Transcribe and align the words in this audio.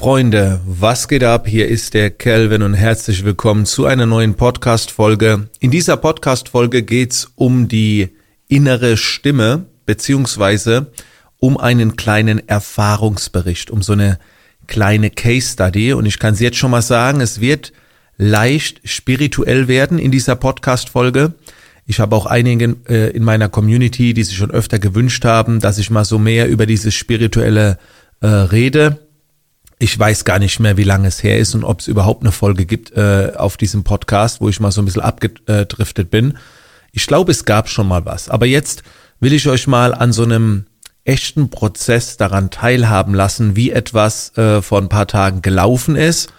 Freunde, 0.00 0.62
was 0.64 1.08
geht 1.08 1.22
ab? 1.22 1.46
Hier 1.46 1.68
ist 1.68 1.92
der 1.92 2.08
Kelvin 2.08 2.62
und 2.62 2.72
herzlich 2.72 3.22
willkommen 3.22 3.66
zu 3.66 3.84
einer 3.84 4.06
neuen 4.06 4.32
Podcast-Folge. 4.32 5.50
In 5.58 5.70
dieser 5.70 5.98
Podcast-Folge 5.98 6.84
geht's 6.84 7.30
um 7.34 7.68
die 7.68 8.08
innere 8.48 8.96
Stimme 8.96 9.66
beziehungsweise 9.84 10.90
um 11.38 11.58
einen 11.58 11.96
kleinen 11.96 12.48
Erfahrungsbericht, 12.48 13.70
um 13.70 13.82
so 13.82 13.92
eine 13.92 14.18
kleine 14.66 15.10
Case 15.10 15.52
Study. 15.52 15.92
Und 15.92 16.06
ich 16.06 16.18
kann 16.18 16.32
es 16.32 16.40
jetzt 16.40 16.56
schon 16.56 16.70
mal 16.70 16.80
sagen, 16.80 17.20
es 17.20 17.42
wird 17.42 17.74
leicht 18.16 18.80
spirituell 18.88 19.68
werden 19.68 19.98
in 19.98 20.10
dieser 20.10 20.34
Podcast-Folge. 20.34 21.34
Ich 21.84 22.00
habe 22.00 22.16
auch 22.16 22.24
einige 22.24 22.74
äh, 22.88 23.10
in 23.10 23.22
meiner 23.22 23.50
Community, 23.50 24.14
die 24.14 24.24
sich 24.24 24.38
schon 24.38 24.50
öfter 24.50 24.78
gewünscht 24.78 25.26
haben, 25.26 25.60
dass 25.60 25.76
ich 25.76 25.90
mal 25.90 26.06
so 26.06 26.18
mehr 26.18 26.48
über 26.48 26.64
dieses 26.64 26.94
spirituelle 26.94 27.76
äh, 28.22 28.26
rede. 28.28 29.09
Ich 29.82 29.98
weiß 29.98 30.26
gar 30.26 30.38
nicht 30.38 30.60
mehr, 30.60 30.76
wie 30.76 30.84
lange 30.84 31.08
es 31.08 31.22
her 31.22 31.38
ist 31.38 31.54
und 31.54 31.64
ob 31.64 31.80
es 31.80 31.88
überhaupt 31.88 32.22
eine 32.22 32.32
Folge 32.32 32.66
gibt 32.66 32.92
äh, 32.92 33.32
auf 33.34 33.56
diesem 33.56 33.82
Podcast, 33.82 34.42
wo 34.42 34.50
ich 34.50 34.60
mal 34.60 34.70
so 34.70 34.82
ein 34.82 34.84
bisschen 34.84 35.00
abgedriftet 35.00 36.10
bin. 36.10 36.36
Ich 36.92 37.06
glaube, 37.06 37.32
es 37.32 37.46
gab 37.46 37.70
schon 37.70 37.88
mal 37.88 38.04
was. 38.04 38.28
Aber 38.28 38.44
jetzt 38.44 38.82
will 39.20 39.32
ich 39.32 39.48
euch 39.48 39.66
mal 39.66 39.94
an 39.94 40.12
so 40.12 40.22
einem 40.22 40.66
echten 41.04 41.48
Prozess 41.48 42.18
daran 42.18 42.50
teilhaben 42.50 43.14
lassen, 43.14 43.56
wie 43.56 43.70
etwas 43.70 44.36
äh, 44.36 44.60
vor 44.60 44.82
ein 44.82 44.90
paar 44.90 45.06
Tagen 45.06 45.40
gelaufen 45.40 45.96
ist, 45.96 46.30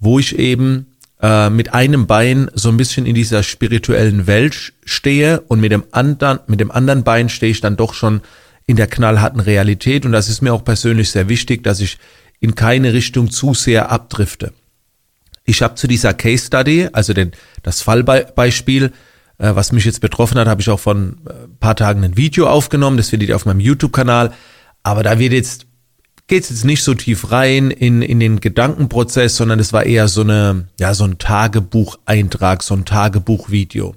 wo 0.00 0.18
ich 0.18 0.38
eben 0.38 0.86
äh, 1.20 1.50
mit 1.50 1.74
einem 1.74 2.06
Bein 2.06 2.50
so 2.54 2.70
ein 2.70 2.78
bisschen 2.78 3.04
in 3.04 3.14
dieser 3.14 3.42
spirituellen 3.42 4.26
Welt 4.26 4.72
stehe 4.86 5.42
und 5.42 5.60
mit 5.60 5.70
dem 5.70 5.84
anderen, 5.90 6.38
mit 6.46 6.60
dem 6.60 6.70
anderen 6.70 7.04
Bein 7.04 7.28
stehe 7.28 7.52
ich 7.52 7.60
dann 7.60 7.76
doch 7.76 7.92
schon 7.92 8.22
in 8.64 8.76
der 8.76 8.86
knallharten 8.86 9.40
Realität. 9.40 10.06
Und 10.06 10.12
das 10.12 10.30
ist 10.30 10.40
mir 10.40 10.54
auch 10.54 10.64
persönlich 10.64 11.10
sehr 11.10 11.28
wichtig, 11.28 11.62
dass 11.62 11.80
ich 11.80 11.98
in 12.40 12.54
keine 12.54 12.92
Richtung 12.92 13.30
zu 13.30 13.54
sehr 13.54 13.90
abdrifte. 13.90 14.52
Ich 15.44 15.62
habe 15.62 15.76
zu 15.76 15.86
dieser 15.86 16.12
Case 16.12 16.46
Study, 16.46 16.88
also 16.92 17.12
den, 17.12 17.32
das 17.62 17.80
Fallbeispiel, 17.82 18.92
äh, 19.38 19.54
was 19.54 19.72
mich 19.72 19.84
jetzt 19.84 20.00
betroffen 20.00 20.38
hat, 20.38 20.48
habe 20.48 20.60
ich 20.60 20.68
auch 20.68 20.80
von 20.80 21.18
äh, 21.28 21.32
paar 21.60 21.76
Tagen 21.76 22.04
ein 22.04 22.16
Video 22.16 22.48
aufgenommen. 22.48 22.96
Das 22.96 23.10
findet 23.10 23.28
ihr 23.28 23.36
auf 23.36 23.46
meinem 23.46 23.60
YouTube-Kanal. 23.60 24.32
Aber 24.82 25.02
da 25.02 25.18
wird 25.18 25.32
jetzt 25.32 25.66
geht's 26.28 26.50
jetzt 26.50 26.64
nicht 26.64 26.82
so 26.82 26.94
tief 26.94 27.30
rein 27.30 27.70
in 27.70 28.02
in 28.02 28.18
den 28.18 28.40
Gedankenprozess, 28.40 29.36
sondern 29.36 29.60
es 29.60 29.72
war 29.72 29.84
eher 29.84 30.08
so 30.08 30.22
eine 30.22 30.68
ja 30.78 30.94
so 30.94 31.04
ein 31.04 31.18
Tagebucheintrag, 31.18 32.62
so 32.62 32.74
ein 32.74 32.84
Tagebuchvideo. 32.84 33.94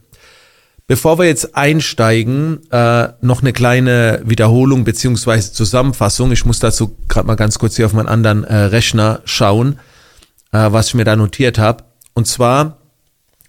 Bevor 0.90 1.20
wir 1.20 1.26
jetzt 1.26 1.56
einsteigen, 1.56 2.68
äh, 2.72 3.10
noch 3.22 3.44
eine 3.44 3.54
kleine 3.54 4.24
Wiederholung 4.26 4.86
beziehungsweise 4.86 5.54
Zusammenfassung. 5.54 6.32
Ich 6.32 6.46
muss 6.46 6.58
dazu 6.58 6.98
gerade 7.08 7.28
mal 7.28 7.36
ganz 7.36 7.60
kurz 7.60 7.76
hier 7.76 7.86
auf 7.86 7.94
meinen 7.94 8.08
anderen 8.08 8.44
äh, 8.44 8.56
Rechner 8.56 9.22
schauen, 9.24 9.78
äh, 10.52 10.72
was 10.72 10.88
ich 10.88 10.94
mir 10.96 11.04
da 11.04 11.16
notiert 11.16 11.60
habe. 11.60 11.84
Und 12.16 12.26
zwar 12.26 12.80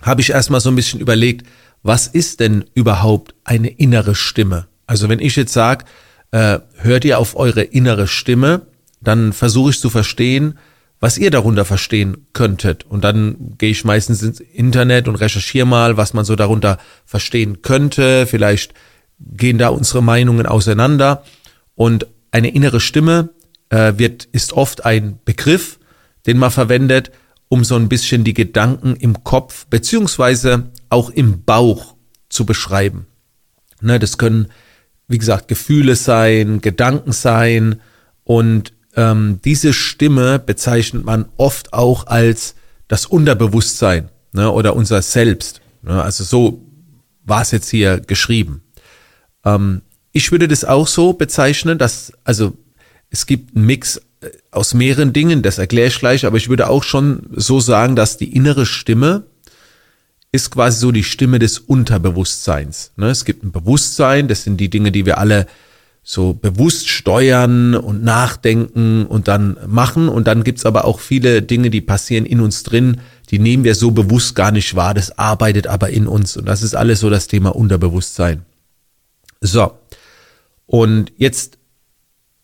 habe 0.03 0.21
ich 0.21 0.29
erstmal 0.29 0.61
so 0.61 0.69
ein 0.69 0.77
bisschen 0.77 1.01
überlegt, 1.01 1.47
was 1.83 2.09
ist 2.09 2.41
denn 2.41 2.67
überhaupt 2.75 3.35
eine 3.45 3.69
innere 3.69 4.15
Stimme? 4.15 4.67
Also 4.87 5.09
wenn 5.09 5.19
ich 5.19 5.35
jetzt 5.35 5.55
sage, 5.55 5.87
äh, 6.33 6.59
hört 6.77 7.07
ihr 7.07 7.19
auf 7.19 7.37
eure 7.37 7.63
innere 7.63 8.07
Stimme, 8.07 8.67
dann 9.01 9.33
versuche 9.33 9.71
ich 9.71 9.81
zu 9.81 9.89
verstehen, 9.89 10.59
was 11.01 11.17
ihr 11.17 11.31
darunter 11.31 11.65
verstehen 11.65 12.27
könntet. 12.35 12.85
Und 12.85 13.03
dann 13.03 13.55
gehe 13.57 13.71
ich 13.71 13.85
meistens 13.85 14.23
ins 14.23 14.41
Internet 14.41 15.09
und 15.09 15.17
recherchiere 15.17 15.67
mal, 15.67 15.97
was 15.97 16.13
man 16.13 16.27
so 16.27 16.37
darunter 16.37 16.79
verstehen 17.07 17.63
könnte. 17.63 18.27
Vielleicht 18.27 18.75
gehen 19.19 19.59
da 19.59 19.69
unsere 19.69 20.03
Meinungen 20.03 20.47
auseinander. 20.47 21.25
Und 21.75 22.07
eine 22.31 22.51
innere 22.51 22.81
Stimme 22.81 23.31
äh, 23.71 23.95
wird, 23.97 24.25
ist 24.33 24.53
oft 24.53 24.85
ein 24.85 25.19
Begriff, 25.25 25.79
den 26.27 26.37
man 26.37 26.51
verwendet, 26.51 27.11
um 27.49 27.65
so 27.65 27.77
ein 27.77 27.89
bisschen 27.89 28.23
die 28.23 28.35
Gedanken 28.35 28.95
im 28.95 29.25
Kopf 29.25 29.67
beziehungsweise 29.67 30.71
auch 30.91 31.09
im 31.11 31.45
Bauch 31.45 31.97
zu 32.29 32.45
beschreiben. 32.45 33.07
Ne, 33.81 33.99
das 33.99 34.19
können, 34.19 34.49
wie 35.09 35.19
gesagt, 35.19 35.49
Gefühle 35.49 35.97
sein, 35.97 36.61
Gedanken 36.61 37.13
sein 37.13 37.81
und 38.25 38.75
ähm, 39.01 39.41
diese 39.47 39.73
Stimme 39.73 40.39
bezeichnet 40.39 41.05
man 41.07 41.25
oft 41.39 41.73
auch 41.73 42.07
als 42.07 42.55
das 42.87 43.07
Unterbewusstsein 43.07 44.11
ne, 44.33 44.51
oder 44.51 44.77
unser 44.77 45.01
Selbst. 45.01 45.63
Ne, 45.83 46.03
also 46.03 46.23
so 46.23 46.67
war 47.25 47.41
es 47.41 47.51
jetzt 47.51 47.71
hier 47.71 47.99
geschrieben. 48.01 48.61
Ähm, 49.45 49.81
ich 50.13 50.31
würde 50.33 50.49
das 50.49 50.67
auch 50.67 50.87
so 50.87 51.15
bezeichnen, 51.15 51.79
dass, 51.79 52.13
also 52.25 52.59
es 53.09 53.25
gibt 53.25 53.57
einen 53.57 53.65
Mix 53.65 54.03
äh, 54.21 54.29
aus 54.51 54.75
mehreren 54.75 55.15
Dingen, 55.15 55.41
das 55.41 55.57
erkläre 55.57 55.89
ich 55.89 55.99
gleich, 55.99 56.27
aber 56.27 56.37
ich 56.37 56.51
würde 56.51 56.69
auch 56.69 56.83
schon 56.83 57.27
so 57.33 57.59
sagen, 57.59 57.97
dass 57.97 58.19
die 58.19 58.37
innere 58.37 58.67
Stimme 58.67 59.25
ist 60.31 60.51
quasi 60.51 60.79
so 60.79 60.93
die 60.93 61.05
Stimme 61.05 61.39
des 61.39 61.59
Unterbewusstseins. 61.59 62.93
Ne? 62.97 63.09
Es 63.09 63.25
gibt 63.25 63.45
ein 63.45 63.51
Bewusstsein, 63.51 64.29
das 64.29 64.45
sind 64.45 64.59
die 64.59 64.69
Dinge, 64.69 64.93
die 64.93 65.07
wir 65.07 65.17
alle 65.17 65.47
so 66.11 66.35
bewusst 66.35 66.89
steuern 66.89 67.77
und 67.77 68.03
nachdenken 68.03 69.07
und 69.07 69.29
dann 69.29 69.57
machen. 69.69 70.09
Und 70.09 70.27
dann 70.27 70.43
gibt's 70.43 70.67
aber 70.67 70.85
auch 70.85 70.99
viele 70.99 71.41
Dinge, 71.41 71.71
die 71.71 71.81
passieren 71.81 72.27
in 72.27 72.41
uns 72.41 72.65
drin, 72.65 73.01
die 73.31 73.39
nehmen 73.39 73.63
wir 73.63 73.77
so 73.77 73.93
bewusst 73.93 74.35
gar 74.35 74.51
nicht 74.51 74.75
wahr. 74.75 74.93
Das 74.93 75.17
arbeitet 75.19 75.69
aber 75.69 75.91
in 75.91 76.09
uns. 76.09 76.37
Und 76.37 76.47
das 76.47 76.65
ist 76.65 76.75
alles 76.75 76.99
so 76.99 77.11
das 77.11 77.29
Thema 77.29 77.55
Unterbewusstsein. 77.55 78.45
So. 79.41 79.79
Und 80.67 81.13
jetzt 81.17 81.59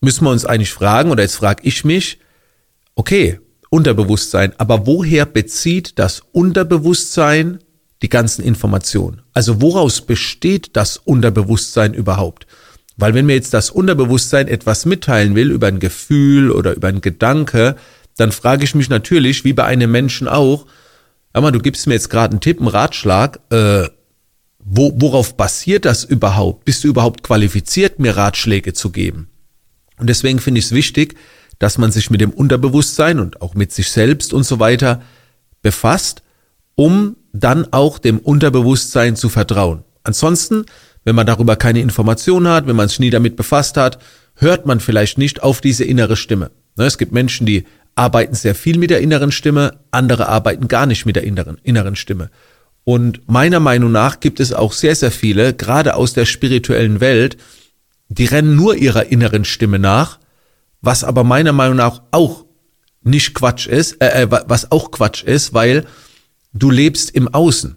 müssen 0.01 0.25
wir 0.25 0.31
uns 0.31 0.45
eigentlich 0.45 0.73
fragen, 0.73 1.11
oder 1.11 1.25
jetzt 1.25 1.35
frage 1.35 1.65
ich 1.67 1.85
mich, 1.85 2.21
okay, 2.95 3.41
Unterbewusstsein, 3.71 4.53
aber 4.59 4.87
woher 4.87 5.27
bezieht 5.27 5.99
das 5.99 6.23
Unterbewusstsein 6.31 7.59
die 8.01 8.09
ganzen 8.09 8.45
Informationen? 8.45 9.23
Also 9.35 9.61
woraus 9.61 10.03
besteht 10.03 10.77
das 10.77 10.99
Unterbewusstsein 10.99 11.95
überhaupt? 11.95 12.47
Weil 12.97 13.15
wenn 13.15 13.27
mir 13.27 13.35
jetzt 13.35 13.53
das 13.55 13.71
Unterbewusstsein 13.71 14.49
etwas 14.49 14.87
mitteilen 14.87 15.35
will 15.35 15.51
über 15.51 15.67
ein 15.67 15.81
Gefühl 15.81 16.51
oder 16.51 16.75
über 16.75 16.89
ein 16.89 17.03
Gedanke, 17.03 17.77
dann 18.17 18.33
frage 18.33 18.65
ich 18.65 18.75
mich 18.75 18.89
natürlich, 18.89 19.45
wie 19.45 19.53
bei 19.53 19.65
einem 19.65 19.91
Menschen 19.91 20.29
auch, 20.29 20.67
aber 21.33 21.53
du 21.53 21.59
gibst 21.59 21.87
mir 21.87 21.93
jetzt 21.93 22.09
gerade 22.09 22.33
einen 22.33 22.41
Tipp, 22.41 22.59
einen 22.61 22.69
Ratschlag, 22.69 23.41
äh, 23.51 23.89
wo, 24.59 24.93
worauf 24.97 25.37
basiert 25.37 25.85
das 25.85 26.03
überhaupt? 26.03 26.65
Bist 26.65 26.83
du 26.83 26.89
überhaupt 26.89 27.23
qualifiziert, 27.23 27.99
mir 27.99 28.17
Ratschläge 28.17 28.73
zu 28.73 28.91
geben? 28.91 29.29
Und 29.99 30.09
deswegen 30.09 30.41
finde 30.41 30.59
ich 30.59 30.67
es 30.67 30.73
wichtig, 30.73 31.17
dass 31.59 31.79
man 31.79 31.93
sich 31.93 32.11
mit 32.11 32.21
dem 32.21 32.31
Unterbewusstsein 32.31 33.21
und 33.21 33.43
auch 33.43 33.55
mit 33.55 33.73
sich 33.73 33.91
selbst 33.91 34.33
und 34.33 34.45
so 34.45 34.59
weiter 34.59 35.03
befasst, 35.63 36.23
um 36.75 37.17
dann 37.33 37.73
auch 37.73 37.99
dem 37.99 38.19
Unterbewusstsein 38.19 39.15
zu 39.15 39.29
vertrauen. 39.29 39.85
Ansonsten 40.03 40.65
wenn 41.07 41.15
man 41.15 41.27
darüber 41.27 41.55
keine 41.55 41.81
Information 41.81 42.49
hat, 42.49 42.67
wenn 42.67 42.75
man 42.75 42.89
sich 42.89 42.99
nie 42.99 43.11
damit 43.11 43.37
befasst 43.37 43.77
hat, 43.77 43.99
hört 44.35 44.67
man 44.67 44.81
vielleicht 44.81 45.19
nicht 45.19 45.41
auf 45.41 45.61
diese 45.61 45.85
innere 45.85 46.17
Stimme. 46.17 46.51
Ne, 46.77 46.85
es 46.85 46.99
gibt 46.99 47.13
Menschen, 47.13 47.47
die 47.47 47.65
arbeiten 47.95 48.35
sehr 48.35 48.57
viel 48.57 48.77
mit 48.77 48.91
der 48.91 49.01
inneren 49.01 49.31
Stimme, 49.31 49.79
andere 49.93 50.29
arbeiten 50.29 50.67
gar 50.67 50.85
nicht 50.85 51.07
mit 51.07 51.15
der 51.15 51.23
inneren, 51.23 51.59
inneren 51.63 51.95
Stimme. 51.95 52.29
Und 52.83 53.21
meiner 53.29 53.61
Meinung 53.61 53.93
nach 53.93 54.19
gibt 54.19 54.41
es 54.41 54.53
auch 54.53 54.73
sehr, 54.73 54.97
sehr 54.97 55.13
viele, 55.13 55.55
gerade 55.55 55.95
aus 55.95 56.13
der 56.13 56.27
spirituellen 56.27 57.01
Welt, 57.01 57.37
die 58.09 58.25
rennen 58.25 58.57
nur 58.57 58.75
ihrer 58.75 59.07
inneren 59.07 59.45
Stimme 59.45 59.79
nach, 59.79 60.19
was 60.81 61.05
aber 61.05 61.23
meiner 61.23 61.53
Meinung 61.53 61.77
nach 61.77 62.03
auch 62.11 62.45
nicht 63.03 63.33
Quatsch 63.33 63.69
ist, 63.69 64.03
äh, 64.03 64.25
äh 64.25 64.29
was 64.29 64.73
auch 64.73 64.91
Quatsch 64.91 65.23
ist, 65.23 65.55
weil 65.55 65.87
du 66.53 66.69
lebst 66.69 67.11
im 67.13 67.33
Außen. 67.33 67.77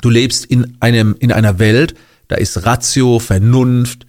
Du 0.00 0.08
lebst 0.08 0.46
in 0.46 0.78
einem, 0.80 1.14
in 1.18 1.30
einer 1.30 1.58
Welt, 1.58 1.94
da 2.28 2.36
ist 2.36 2.64
Ratio, 2.64 3.18
Vernunft, 3.18 4.06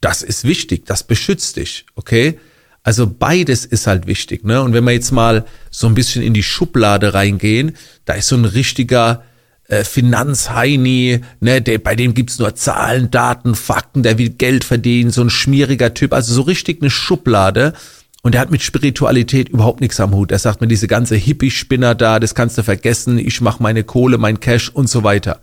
das 0.00 0.22
ist 0.22 0.44
wichtig, 0.44 0.86
das 0.86 1.02
beschützt 1.02 1.56
dich, 1.56 1.86
okay? 1.94 2.38
Also 2.82 3.06
beides 3.06 3.64
ist 3.64 3.86
halt 3.86 4.06
wichtig, 4.06 4.44
ne? 4.44 4.62
Und 4.62 4.72
wenn 4.72 4.84
wir 4.84 4.92
jetzt 4.92 5.12
mal 5.12 5.44
so 5.70 5.86
ein 5.86 5.94
bisschen 5.94 6.22
in 6.22 6.32
die 6.34 6.42
Schublade 6.42 7.12
reingehen, 7.12 7.76
da 8.04 8.14
ist 8.14 8.28
so 8.28 8.36
ein 8.36 8.44
richtiger 8.44 9.24
äh, 9.68 9.84
Finanzheini, 9.84 11.20
ne, 11.40 11.60
der, 11.60 11.78
bei 11.78 11.94
dem 11.94 12.14
gibt's 12.14 12.38
nur 12.38 12.54
Zahlen, 12.54 13.10
Daten, 13.10 13.54
Fakten, 13.54 14.02
der 14.02 14.16
will 14.16 14.30
Geld 14.30 14.64
verdienen, 14.64 15.10
so 15.10 15.20
ein 15.20 15.30
schmieriger 15.30 15.92
Typ, 15.92 16.14
also 16.14 16.32
so 16.32 16.42
richtig 16.42 16.80
eine 16.80 16.90
Schublade. 16.90 17.74
Und 18.22 18.32
der 18.32 18.40
hat 18.40 18.50
mit 18.50 18.62
Spiritualität 18.62 19.48
überhaupt 19.50 19.80
nichts 19.80 20.00
am 20.00 20.14
Hut. 20.14 20.32
Er 20.32 20.38
sagt 20.38 20.60
mir, 20.60 20.66
diese 20.66 20.88
ganze 20.88 21.14
Hippie-Spinner 21.14 21.94
da, 21.94 22.18
das 22.18 22.34
kannst 22.34 22.58
du 22.58 22.62
vergessen, 22.62 23.18
ich 23.18 23.40
mach 23.40 23.60
meine 23.60 23.84
Kohle, 23.84 24.18
mein 24.18 24.40
Cash 24.40 24.70
und 24.70 24.88
so 24.88 25.04
weiter. 25.04 25.40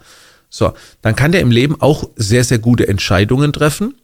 So, 0.49 0.73
dann 1.01 1.15
kann 1.15 1.31
der 1.31 1.41
im 1.41 1.51
Leben 1.51 1.79
auch 1.81 2.09
sehr, 2.15 2.43
sehr 2.43 2.59
gute 2.59 2.87
Entscheidungen 2.87 3.53
treffen, 3.53 3.95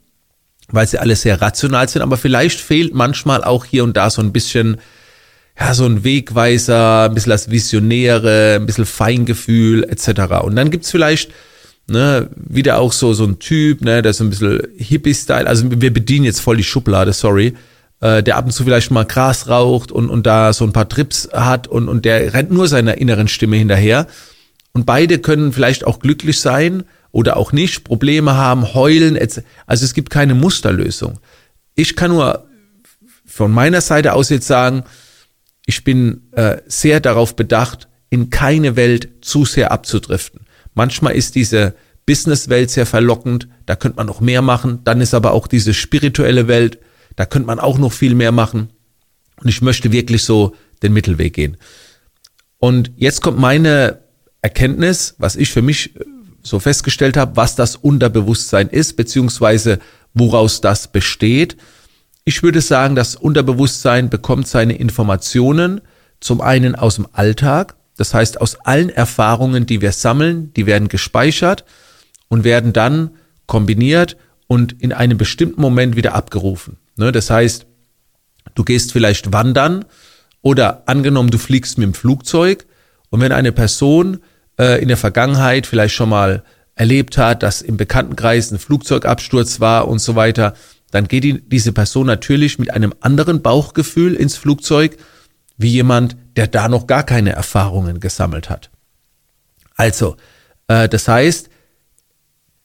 weil 0.70 0.88
sie 0.88 1.00
alle 1.00 1.16
sehr 1.16 1.42
rational 1.42 1.88
sind, 1.88 2.02
aber 2.02 2.18
vielleicht 2.18 2.60
fehlt 2.60 2.94
manchmal 2.94 3.44
auch 3.44 3.66
hier 3.66 3.84
und 3.84 3.98
da 3.98 4.10
so 4.10 4.22
ein 4.22 4.32
bisschen, 4.32 4.78
ja, 5.60 5.74
so 5.74 5.86
ein 5.86 6.04
Wegweiser, 6.04 7.04
ein 7.06 7.14
bisschen 7.14 7.32
das 7.32 7.52
Visionäre, 7.52 8.56
ein 8.56 8.66
bisschen 8.66 8.86
Feingefühl 8.86 9.84
etc. 9.84 10.44
Und 10.44 10.56
dann 10.56 10.72
gibt's 10.72 10.92
vielleicht 10.92 11.32
ne, 11.88 12.30
wieder 12.36 12.80
auch 12.80 12.94
so, 12.94 13.14
so 13.14 13.26
ein 13.26 13.40
Typ, 13.40 13.82
ne, 13.82 14.02
der 14.02 14.14
so 14.14 14.24
ein 14.24 14.30
bisschen 14.30 14.62
Hippie-Style, 14.78 15.48
also 15.48 15.66
wir 15.70 15.94
bedienen 15.94 16.26
jetzt 16.26 16.42
voll 16.42 16.58
die 16.58 16.64
Schublade, 16.64 17.14
sorry, 17.14 17.54
äh, 18.02 18.24
der 18.24 18.38
ab 18.38 18.46
und 18.46 18.52
zu 18.52 18.64
vielleicht 18.64 18.92
mal 18.92 19.06
Gras 19.06 19.48
raucht 19.48 19.92
und, 19.92 20.10
und 20.10 20.26
da 20.26 20.54
so 20.54 20.66
ein 20.66 20.74
paar 20.74 20.90
Trips 20.90 21.30
hat 21.32 21.68
und, 21.68 21.88
und 21.88 22.06
der 22.06 22.34
rennt 22.34 22.52
nur 22.52 22.68
seiner 22.68 22.98
inneren 22.98 23.28
Stimme 23.28 23.58
hinterher. 23.58 24.08
Und 24.74 24.86
beide 24.86 25.20
können 25.20 25.54
vielleicht 25.54 25.86
auch 25.86 26.00
glücklich 26.00 26.40
sein 26.40 26.84
oder 27.12 27.38
auch 27.38 27.52
nicht, 27.52 27.84
Probleme 27.84 28.36
haben, 28.36 28.74
heulen. 28.74 29.18
Also 29.18 29.86
es 29.86 29.94
gibt 29.94 30.10
keine 30.10 30.34
Musterlösung. 30.34 31.20
Ich 31.76 31.96
kann 31.96 32.12
nur 32.12 32.48
von 33.26 33.52
meiner 33.52 33.82
Seite 33.82 34.14
aus 34.14 34.30
jetzt 34.30 34.48
sagen, 34.48 34.84
ich 35.66 35.84
bin 35.84 36.30
äh, 36.32 36.58
sehr 36.68 37.00
darauf 37.00 37.36
bedacht, 37.36 37.88
in 38.10 38.30
keine 38.30 38.76
Welt 38.76 39.10
zu 39.22 39.46
sehr 39.46 39.72
abzudriften. 39.72 40.42
Manchmal 40.74 41.16
ist 41.16 41.36
diese 41.36 41.76
Businesswelt 42.06 42.70
sehr 42.70 42.86
verlockend, 42.86 43.48
da 43.66 43.76
könnte 43.76 43.98
man 43.98 44.08
noch 44.08 44.22
mehr 44.22 44.42
machen. 44.42 44.80
Dann 44.84 45.02
ist 45.02 45.14
aber 45.14 45.32
auch 45.32 45.48
diese 45.48 45.74
spirituelle 45.74 46.48
Welt, 46.48 46.80
da 47.16 47.26
könnte 47.26 47.48
man 47.48 47.60
auch 47.60 47.78
noch 47.78 47.94
viel 47.94 48.16
mehr 48.16 48.32
machen. 48.32 48.70
Und 49.42 49.48
ich 49.48 49.62
möchte 49.62 49.92
wirklich 49.92 50.24
so 50.24 50.56
den 50.84 50.94
Mittelweg 50.94 51.34
gehen. 51.34 51.58
Und 52.58 52.92
jetzt 52.96 53.22
kommt 53.22 53.40
meine 53.40 54.01
Erkenntnis, 54.42 55.16
was 55.18 55.36
ich 55.36 55.52
für 55.52 55.62
mich 55.62 55.96
äh, 55.96 56.06
so 56.44 56.60
festgestellt 56.60 57.18
habe, 57.18 57.36
was 57.36 57.56
das 57.56 57.76
Unterbewusstsein 57.76 58.68
ist, 58.68 58.98
beziehungsweise 58.98 59.80
woraus 60.14 60.62
das 60.62 60.88
besteht. 60.88 61.58
Ich 62.24 62.44
würde 62.44 62.62
sagen, 62.62 62.96
das 62.96 63.16
Unterbewusstsein 63.16 64.10
bekommt 64.10 64.48
seine 64.48 64.76
Informationen 64.76 65.82
zum 66.20 66.42
einen 66.42 66.76
aus 66.76 66.96
dem 66.96 67.08
Alltag, 67.14 67.76
das 67.98 68.14
heißt 68.14 68.42
aus 68.42 68.56
allen 68.62 68.90
Erfahrungen, 68.90 69.66
die 69.66 69.82
wir 69.82 69.92
sammeln, 69.92 70.54
die 70.54 70.66
werden 70.66 70.88
gespeichert 70.88 71.66
und 72.28 72.44
werden 72.44 72.74
dann 72.74 73.12
kombiniert 73.46 74.18
und 74.48 74.82
in 74.82 74.94
einem 74.94 75.18
bestimmten 75.18 75.62
Moment 75.62 75.96
wieder 75.96 76.14
abgerufen. 76.16 76.78
Ne, 76.96 77.12
das 77.12 77.30
heißt, 77.30 77.66
du 78.56 78.64
gehst 78.64 78.92
vielleicht 78.92 79.32
wandern 79.34 79.86
oder 80.42 80.84
angenommen, 80.88 81.32
du 81.32 81.38
fliegst 81.38 81.78
mit 81.78 81.86
dem 81.86 81.94
Flugzeug 81.94 82.66
und 83.10 83.22
wenn 83.22 83.32
eine 83.32 83.52
Person 83.52 84.20
äh, 84.58 84.82
in 84.82 84.88
der 84.88 84.98
Vergangenheit 84.98 85.68
vielleicht 85.68 85.96
schon 85.96 86.10
mal 86.10 86.44
erlebt 86.76 87.18
hat, 87.18 87.44
dass 87.44 87.62
im 87.62 87.78
Bekanntenkreis 87.78 88.52
ein 88.52 88.60
Flugzeugabsturz 88.60 89.60
war 89.60 89.88
und 89.88 90.00
so 90.00 90.16
weiter, 90.16 90.54
dann 90.92 91.08
geht 91.08 91.24
die, 91.24 91.42
diese 91.42 91.72
Person 91.72 92.08
natürlich 92.08 92.60
mit 92.60 92.72
einem 92.72 92.94
anderen 93.02 93.42
Bauchgefühl 93.42 94.16
ins 94.16 94.36
Flugzeug, 94.36 94.98
wie 95.58 95.70
jemand, 95.70 96.16
der 96.36 96.48
da 96.48 96.68
noch 96.68 96.88
gar 96.88 97.04
keine 97.04 97.32
Erfahrungen 97.32 98.00
gesammelt 98.00 98.50
hat. 98.50 98.70
Also, 99.76 100.18
äh, 100.68 100.90
das 100.90 101.08
heißt, 101.08 101.50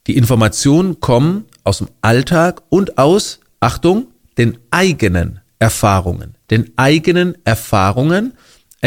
die 0.07 0.17
Informationen 0.17 0.99
kommen 0.99 1.45
aus 1.63 1.79
dem 1.79 1.89
Alltag 2.01 2.63
und 2.69 2.97
aus, 2.97 3.39
Achtung, 3.59 4.07
den 4.37 4.57
eigenen 4.71 5.41
Erfahrungen. 5.59 6.35
Den 6.49 6.71
eigenen 6.77 7.37
Erfahrungen, 7.43 8.33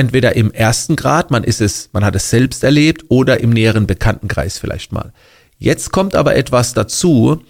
entweder 0.00 0.35
im 0.35 0.50
ersten 0.50 0.97
Grad, 0.97 1.31
man 1.31 1.44
ist 1.44 1.61
es, 1.61 1.91
man 1.93 2.05
hat 2.05 2.17
es 2.17 2.31
selbst 2.31 2.64
erlebt, 2.64 3.05
oder 3.08 3.41
im 3.41 3.50
näheren 3.50 3.87
Bekanntenkreis 3.87 4.58
vielleicht 4.58 4.93
mal. 4.93 5.12
Jetzt 5.58 5.93
kommt 5.93 6.14
aber 6.14 6.35
etwas 6.37 6.73
dazu, 6.73 7.43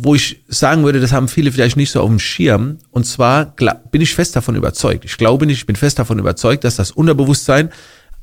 wo 0.00 0.14
ich 0.14 0.42
sagen 0.48 0.84
würde, 0.84 1.00
das 1.00 1.12
haben 1.12 1.28
viele 1.28 1.52
vielleicht 1.52 1.76
nicht 1.76 1.90
so 1.90 2.00
auf 2.00 2.08
dem 2.08 2.18
Schirm. 2.18 2.78
Und 2.90 3.04
zwar 3.04 3.54
bin 3.92 4.00
ich 4.00 4.14
fest 4.14 4.34
davon 4.34 4.56
überzeugt. 4.56 5.04
Ich 5.04 5.16
glaube 5.18 5.46
nicht, 5.46 5.58
ich 5.58 5.66
bin 5.66 5.76
fest 5.76 5.98
davon 5.98 6.18
überzeugt, 6.18 6.64
dass 6.64 6.76
das 6.76 6.90
Unterbewusstsein 6.90 7.70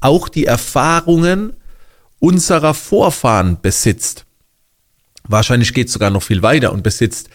auch 0.02 0.28
die 0.28 0.46
Erfahrungen 0.46 1.54
unserer 2.20 2.74
Vorfahren 2.74 3.60
besitzt. 3.62 4.26
Wahrscheinlich 5.24 5.74
geht 5.74 5.88
es 5.88 5.94
sogar 5.94 6.10
noch 6.10 6.24
viel 6.24 6.42
weiter 6.42 6.74
und 6.74 6.84
besitzt 6.84 7.30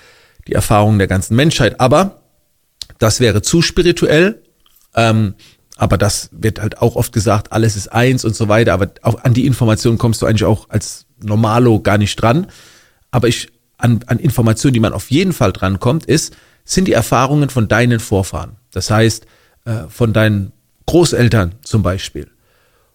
die 0.48 0.52
Erfahrungen 0.52 0.98
der 0.98 1.08
ganzen 1.08 1.34
Menschheit. 1.36 1.80
Aber 1.80 2.22
das 2.98 3.20
wäre 3.20 3.40
zu 3.40 3.62
spirituell. 3.62 4.42
Ähm, 4.94 5.34
aber 5.76 5.98
das 5.98 6.30
wird 6.32 6.60
halt 6.60 6.78
auch 6.78 6.96
oft 6.96 7.12
gesagt, 7.12 7.52
alles 7.52 7.76
ist 7.76 7.88
eins 7.88 8.24
und 8.24 8.34
so 8.34 8.48
weiter. 8.48 8.72
Aber 8.72 8.90
auch 9.02 9.22
an 9.22 9.34
die 9.34 9.46
Information 9.46 9.98
kommst 9.98 10.22
du 10.22 10.26
eigentlich 10.26 10.44
auch 10.44 10.70
als 10.70 11.06
Normalo 11.22 11.80
gar 11.80 11.98
nicht 11.98 12.16
dran. 12.16 12.46
Aber 13.10 13.28
ich, 13.28 13.52
an, 13.76 14.00
an 14.06 14.18
Informationen, 14.18 14.72
die 14.72 14.80
man 14.80 14.94
auf 14.94 15.10
jeden 15.10 15.34
Fall 15.34 15.52
drankommt, 15.52 16.06
ist, 16.06 16.34
sind 16.64 16.88
die 16.88 16.94
Erfahrungen 16.94 17.50
von 17.50 17.68
deinen 17.68 18.00
Vorfahren. 18.00 18.56
Das 18.72 18.90
heißt, 18.90 19.26
äh, 19.66 19.84
von 19.90 20.14
deinen 20.14 20.52
Großeltern 20.86 21.56
zum 21.62 21.82
Beispiel. 21.82 22.28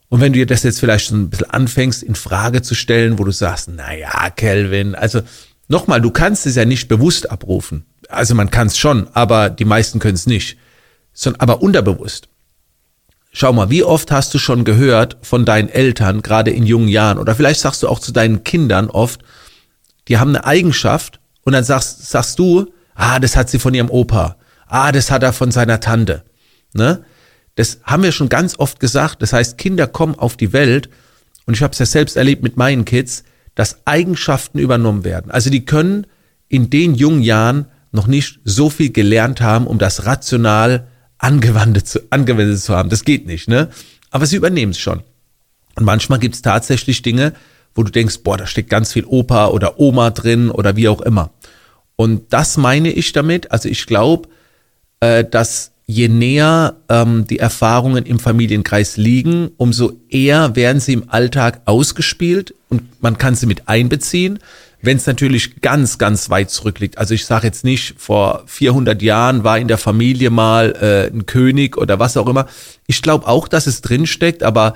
Und 0.10 0.20
wenn 0.20 0.34
du 0.34 0.40
dir 0.40 0.48
das 0.48 0.64
jetzt 0.64 0.80
vielleicht 0.80 1.08
so 1.08 1.16
ein 1.16 1.30
bisschen 1.30 1.52
anfängst, 1.52 2.02
in 2.02 2.16
Frage 2.16 2.64
zu 2.64 2.74
stellen, 2.74 3.20
wo 3.20 3.24
du 3.24 3.32
sagst, 3.32 3.70
na 3.74 3.94
ja, 3.96 4.30
Kelvin, 4.32 4.96
also 4.96 5.22
nochmal, 5.68 6.02
du 6.02 6.10
kannst 6.10 6.48
es 6.48 6.56
ja 6.56 6.66
nicht 6.66 6.88
bewusst 6.88 7.30
abrufen. 7.30 7.86
Also 8.10 8.34
man 8.34 8.50
kann 8.50 8.68
es 8.68 8.78
schon, 8.78 9.08
aber 9.14 9.50
die 9.50 9.66
meisten 9.66 10.00
können 10.00 10.16
es 10.16 10.26
nicht. 10.26 10.58
Sondern 11.14 11.42
aber 11.42 11.62
unterbewusst. 11.62 12.28
Schau 13.34 13.54
mal, 13.54 13.70
wie 13.70 13.84
oft 13.84 14.12
hast 14.12 14.34
du 14.34 14.40
schon 14.40 14.66
gehört 14.66 15.18
von 15.22 15.46
deinen 15.46 15.70
Eltern, 15.70 16.22
gerade 16.22 16.52
in 16.52 16.66
jungen 16.66 16.90
Jahren, 16.90 17.18
oder 17.18 17.34
vielleicht 17.34 17.62
sagst 17.62 17.82
du 17.82 17.88
auch 17.88 18.00
zu 18.00 18.12
deinen 18.12 18.44
Kindern 18.44 18.90
oft, 18.90 19.22
die 20.10 20.18
haben 20.18 20.36
eine 20.36 20.46
Eigenschaft 20.46 21.22
und 21.44 21.54
dann 21.54 21.64
sagst, 21.64 22.10
sagst 22.10 22.38
du, 22.40 22.74
ah, 22.94 23.20
das 23.20 23.38
hat 23.38 23.50
sie 23.50 23.60
von 23.60 23.74
ihrem 23.74 23.90
Opa, 23.90 24.36
ah, 24.68 24.92
das 24.92 25.12
hat 25.12 25.24
er 25.24 25.32
von 25.32 25.52
seiner 25.52 25.80
Tante. 25.80 26.24
Ne? 26.74 27.06
Das 27.56 27.80
haben 27.84 28.04
wir 28.04 28.12
schon 28.12 28.28
ganz 28.28 28.60
oft 28.60 28.80
gesagt. 28.82 29.22
Das 29.22 29.32
heißt, 29.32 29.58
Kinder 29.58 29.88
kommen 29.88 30.16
auf 30.16 30.36
die 30.36 30.52
Welt 30.52 30.90
und 31.46 31.54
ich 31.54 31.64
habe 31.64 31.72
es 31.72 31.80
ja 31.80 31.86
selbst 31.86 32.18
erlebt 32.18 32.44
mit 32.44 32.58
meinen 32.58 32.84
Kids, 32.84 33.24
dass 33.56 33.86
Eigenschaften 33.86 34.60
übernommen 34.60 35.04
werden. 35.04 35.32
Also 35.32 35.50
die 35.50 35.66
können 35.66 36.08
in 36.50 36.70
den 36.70 36.96
jungen 36.96 37.22
Jahren 37.22 37.68
noch 37.92 38.08
nicht 38.08 38.40
so 38.44 38.70
viel 38.70 38.92
gelernt 38.92 39.42
haben, 39.42 39.68
um 39.68 39.78
das 39.78 40.06
rational 40.06 40.88
angewendet 41.22 41.88
zu, 41.88 42.00
angewendet 42.10 42.60
zu 42.60 42.76
haben. 42.76 42.90
Das 42.90 43.06
geht 43.06 43.26
nicht, 43.26 43.48
ne? 43.48 43.70
Aber 44.10 44.26
sie 44.26 44.36
übernehmen 44.36 44.72
es 44.72 44.80
schon. 44.80 45.02
Und 45.76 45.86
manchmal 45.86 46.20
gibt 46.20 46.36
es 46.36 46.42
tatsächlich 46.42 47.02
Dinge, 47.02 47.34
wo 47.74 47.84
du 47.84 47.92
denkst, 47.92 48.20
boah, 48.24 48.38
da 48.38 48.46
steckt 48.46 48.70
ganz 48.70 48.92
viel 48.92 49.06
Opa 49.06 49.48
oder 49.48 49.80
Oma 49.80 50.10
drin 50.10 50.52
oder 50.52 50.76
wie 50.76 50.90
auch 50.90 51.02
immer. 51.02 51.32
Und 51.96 52.34
das 52.34 52.58
meine 52.58 52.92
ich 52.92 53.14
damit. 53.14 53.52
Also 53.52 53.70
ich 53.70 53.86
glaube, 53.86 54.28
äh, 55.00 55.24
dass 55.24 55.72
je 55.92 56.08
näher 56.08 56.78
ähm, 56.88 57.28
die 57.28 57.40
Erfahrungen 57.40 58.06
im 58.06 58.18
Familienkreis 58.18 58.96
liegen, 58.96 59.52
umso 59.58 59.94
eher 60.10 60.56
werden 60.56 60.80
sie 60.80 60.94
im 60.94 61.10
Alltag 61.10 61.62
ausgespielt 61.66 62.56
und 62.70 63.02
man 63.02 63.18
kann 63.18 63.36
sie 63.36 63.46
mit 63.46 63.68
einbeziehen. 63.68 64.40
Wenn 64.82 64.98
es 64.98 65.06
natürlich 65.06 65.62
ganz, 65.62 66.00
ganz 66.00 66.32
weit 66.32 66.50
zurückliegt. 66.50 66.98
Also 66.98 67.14
ich 67.14 67.26
sage 67.26 67.46
jetzt 67.46 67.64
nicht, 67.64 67.96
vor 68.00 68.44
400 68.48 69.00
Jahren 69.02 69.44
war 69.44 69.60
in 69.60 69.68
der 69.68 69.78
Familie 69.78 70.32
mal 70.32 70.72
äh, 70.82 71.14
ein 71.14 71.28
König 71.28 71.78
oder 71.78 72.00
was 72.00 72.18
auch 72.18 72.28
immer. 72.28 72.48
Ich 72.88 73.04
glaube 73.04 73.28
auch, 73.28 73.48
dass 73.48 73.68
es 73.68 73.82
drinsteckt, 73.82 74.42
aber 74.42 74.74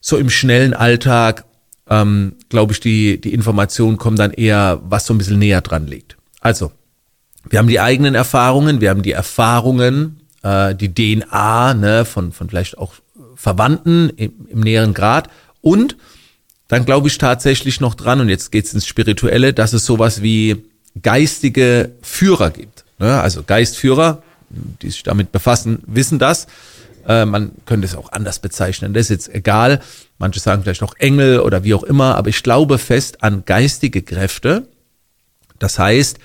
so 0.00 0.18
im 0.18 0.28
schnellen 0.28 0.74
Alltag, 0.74 1.44
ähm, 1.88 2.34
glaube 2.50 2.74
ich, 2.74 2.80
die, 2.80 3.18
die 3.18 3.32
Informationen 3.32 3.96
kommen 3.96 4.18
dann 4.18 4.32
eher, 4.32 4.80
was 4.82 5.06
so 5.06 5.14
ein 5.14 5.18
bisschen 5.18 5.38
näher 5.38 5.62
dran 5.62 5.86
liegt. 5.86 6.18
Also, 6.40 6.72
wir 7.48 7.58
haben 7.58 7.68
die 7.68 7.80
eigenen 7.80 8.14
Erfahrungen, 8.14 8.80
wir 8.80 8.90
haben 8.90 9.02
die 9.02 9.12
Erfahrungen, 9.12 10.20
äh, 10.42 10.74
die 10.74 10.92
DNA 10.92 11.74
ne, 11.74 12.04
von, 12.04 12.32
von 12.32 12.48
vielleicht 12.48 12.78
auch 12.78 12.94
Verwandten 13.34 14.10
im, 14.10 14.32
im 14.48 14.60
näheren 14.60 14.94
Grad 14.94 15.28
und 15.60 15.96
dann 16.68 16.84
glaube 16.84 17.08
ich 17.08 17.18
tatsächlich 17.18 17.80
noch 17.80 17.94
dran, 17.94 18.20
und 18.20 18.28
jetzt 18.28 18.50
geht's 18.50 18.74
ins 18.74 18.86
Spirituelle, 18.86 19.52
dass 19.52 19.72
es 19.72 19.84
sowas 19.84 20.22
wie 20.22 20.64
geistige 21.00 21.92
Führer 22.02 22.50
gibt. 22.50 22.84
Ne? 22.98 23.20
Also 23.20 23.42
Geistführer, 23.42 24.22
die 24.50 24.90
sich 24.90 25.02
damit 25.02 25.32
befassen, 25.32 25.82
wissen 25.86 26.18
das. 26.18 26.46
Äh, 27.06 27.24
man 27.24 27.52
könnte 27.66 27.86
es 27.86 27.94
auch 27.94 28.12
anders 28.12 28.40
bezeichnen. 28.40 28.94
Das 28.94 29.02
ist 29.02 29.10
jetzt 29.10 29.34
egal. 29.34 29.80
Manche 30.18 30.40
sagen 30.40 30.62
vielleicht 30.62 30.82
auch 30.82 30.94
Engel 30.98 31.40
oder 31.40 31.62
wie 31.62 31.74
auch 31.74 31.84
immer, 31.84 32.16
aber 32.16 32.30
ich 32.30 32.42
glaube 32.42 32.78
fest 32.78 33.22
an 33.22 33.44
geistige 33.44 34.02
Kräfte. 34.02 34.66
Das 35.58 35.78
heißt, 35.78 36.18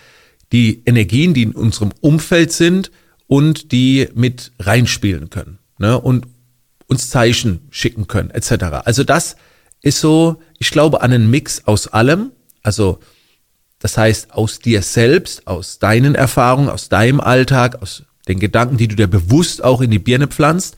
die 0.51 0.83
Energien, 0.85 1.33
die 1.33 1.43
in 1.43 1.53
unserem 1.53 1.91
Umfeld 2.01 2.51
sind 2.51 2.91
und 3.27 3.71
die 3.71 4.09
mit 4.13 4.51
reinspielen 4.59 5.29
können 5.29 5.59
ne? 5.77 5.99
und 5.99 6.27
uns 6.87 7.09
Zeichen 7.09 7.61
schicken 7.69 8.07
können 8.07 8.31
etc. 8.31 8.83
Also 8.85 9.03
das 9.03 9.37
ist 9.81 9.99
so, 9.99 10.41
ich 10.59 10.71
glaube 10.71 11.01
an 11.01 11.13
einen 11.13 11.29
Mix 11.29 11.65
aus 11.65 11.87
allem, 11.87 12.31
also 12.63 12.99
das 13.79 13.97
heißt 13.97 14.33
aus 14.33 14.59
dir 14.59 14.81
selbst, 14.81 15.47
aus 15.47 15.79
deinen 15.79 16.13
Erfahrungen, 16.13 16.69
aus 16.69 16.89
deinem 16.89 17.19
Alltag, 17.19 17.81
aus 17.81 18.03
den 18.27 18.39
Gedanken, 18.39 18.77
die 18.77 18.87
du 18.87 18.95
dir 18.95 19.07
bewusst 19.07 19.63
auch 19.63 19.81
in 19.81 19.89
die 19.89 19.99
Birne 19.99 20.27
pflanzt, 20.27 20.75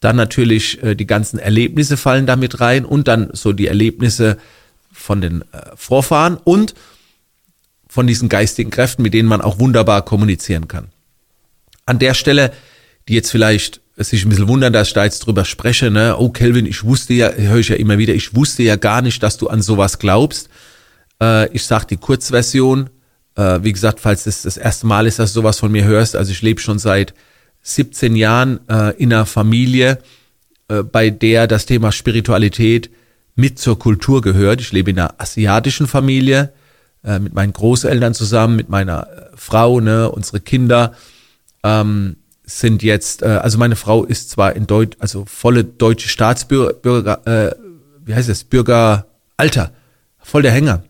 dann 0.00 0.16
natürlich 0.16 0.82
äh, 0.82 0.96
die 0.96 1.06
ganzen 1.06 1.38
Erlebnisse 1.38 1.96
fallen 1.96 2.26
damit 2.26 2.60
rein 2.60 2.84
und 2.84 3.06
dann 3.06 3.30
so 3.32 3.52
die 3.52 3.66
Erlebnisse 3.68 4.38
von 4.90 5.20
den 5.20 5.42
äh, 5.52 5.76
Vorfahren 5.76 6.36
und 6.42 6.74
von 7.90 8.06
diesen 8.06 8.28
geistigen 8.28 8.70
Kräften, 8.70 9.02
mit 9.02 9.14
denen 9.14 9.28
man 9.28 9.40
auch 9.40 9.58
wunderbar 9.58 10.02
kommunizieren 10.04 10.68
kann. 10.68 10.88
An 11.86 11.98
der 11.98 12.14
Stelle, 12.14 12.52
die 13.08 13.14
jetzt 13.14 13.32
vielleicht 13.32 13.80
sich 13.96 14.24
ein 14.24 14.28
bisschen 14.28 14.46
wundern, 14.46 14.72
dass 14.72 14.88
ich 14.88 14.94
da 14.94 15.04
jetzt 15.04 15.26
drüber 15.26 15.44
spreche, 15.44 15.90
ne? 15.90 16.16
Oh, 16.16 16.30
Kelvin, 16.30 16.66
ich 16.66 16.84
wusste 16.84 17.14
ja, 17.14 17.32
höre 17.32 17.58
ich 17.58 17.68
ja 17.68 17.76
immer 17.76 17.98
wieder, 17.98 18.14
ich 18.14 18.34
wusste 18.34 18.62
ja 18.62 18.76
gar 18.76 19.02
nicht, 19.02 19.22
dass 19.24 19.38
du 19.38 19.48
an 19.48 19.60
sowas 19.60 19.98
glaubst. 19.98 20.48
Äh, 21.20 21.52
ich 21.52 21.64
sag 21.64 21.84
die 21.86 21.96
Kurzversion, 21.96 22.90
äh, 23.34 23.58
wie 23.62 23.72
gesagt, 23.72 23.98
falls 23.98 24.24
es 24.26 24.42
das 24.42 24.56
erste 24.56 24.86
Mal 24.86 25.08
ist, 25.08 25.18
dass 25.18 25.32
du 25.32 25.40
sowas 25.40 25.58
von 25.58 25.72
mir 25.72 25.84
hörst, 25.84 26.14
also 26.14 26.30
ich 26.30 26.42
lebe 26.42 26.60
schon 26.60 26.78
seit 26.78 27.12
17 27.62 28.14
Jahren 28.14 28.60
äh, 28.68 28.96
in 28.96 29.12
einer 29.12 29.26
Familie, 29.26 29.98
äh, 30.68 30.84
bei 30.84 31.10
der 31.10 31.48
das 31.48 31.66
Thema 31.66 31.90
Spiritualität 31.90 32.88
mit 33.34 33.58
zur 33.58 33.80
Kultur 33.80 34.22
gehört. 34.22 34.60
Ich 34.60 34.70
lebe 34.70 34.92
in 34.92 34.98
einer 35.00 35.20
asiatischen 35.20 35.88
Familie 35.88 36.52
äh, 37.04 37.18
mit 37.18 37.34
meinen 37.34 37.52
Großeltern 37.52 38.14
zusammen, 38.14 38.56
mit 38.56 38.68
meiner 38.68 39.06
äh, 39.06 39.22
Frau, 39.34 39.80
ne, 39.80 40.10
unsere 40.10 40.40
Kinder 40.40 40.92
ähm, 41.62 42.16
sind 42.44 42.82
jetzt, 42.82 43.22
äh, 43.22 43.26
also 43.26 43.58
meine 43.58 43.76
Frau 43.76 44.04
ist 44.04 44.30
zwar 44.30 44.54
in 44.54 44.66
Deutsch, 44.66 44.96
also 45.00 45.24
volle 45.26 45.64
deutsche 45.64 46.08
Staatsbürger, 46.08 46.74
Bürger, 46.74 47.26
äh, 47.26 47.54
wie 48.04 48.14
heißt 48.14 48.28
es, 48.28 48.44
Bürgeralter, 48.44 49.72
voll 50.18 50.42
der 50.42 50.52
Hänger. 50.52 50.82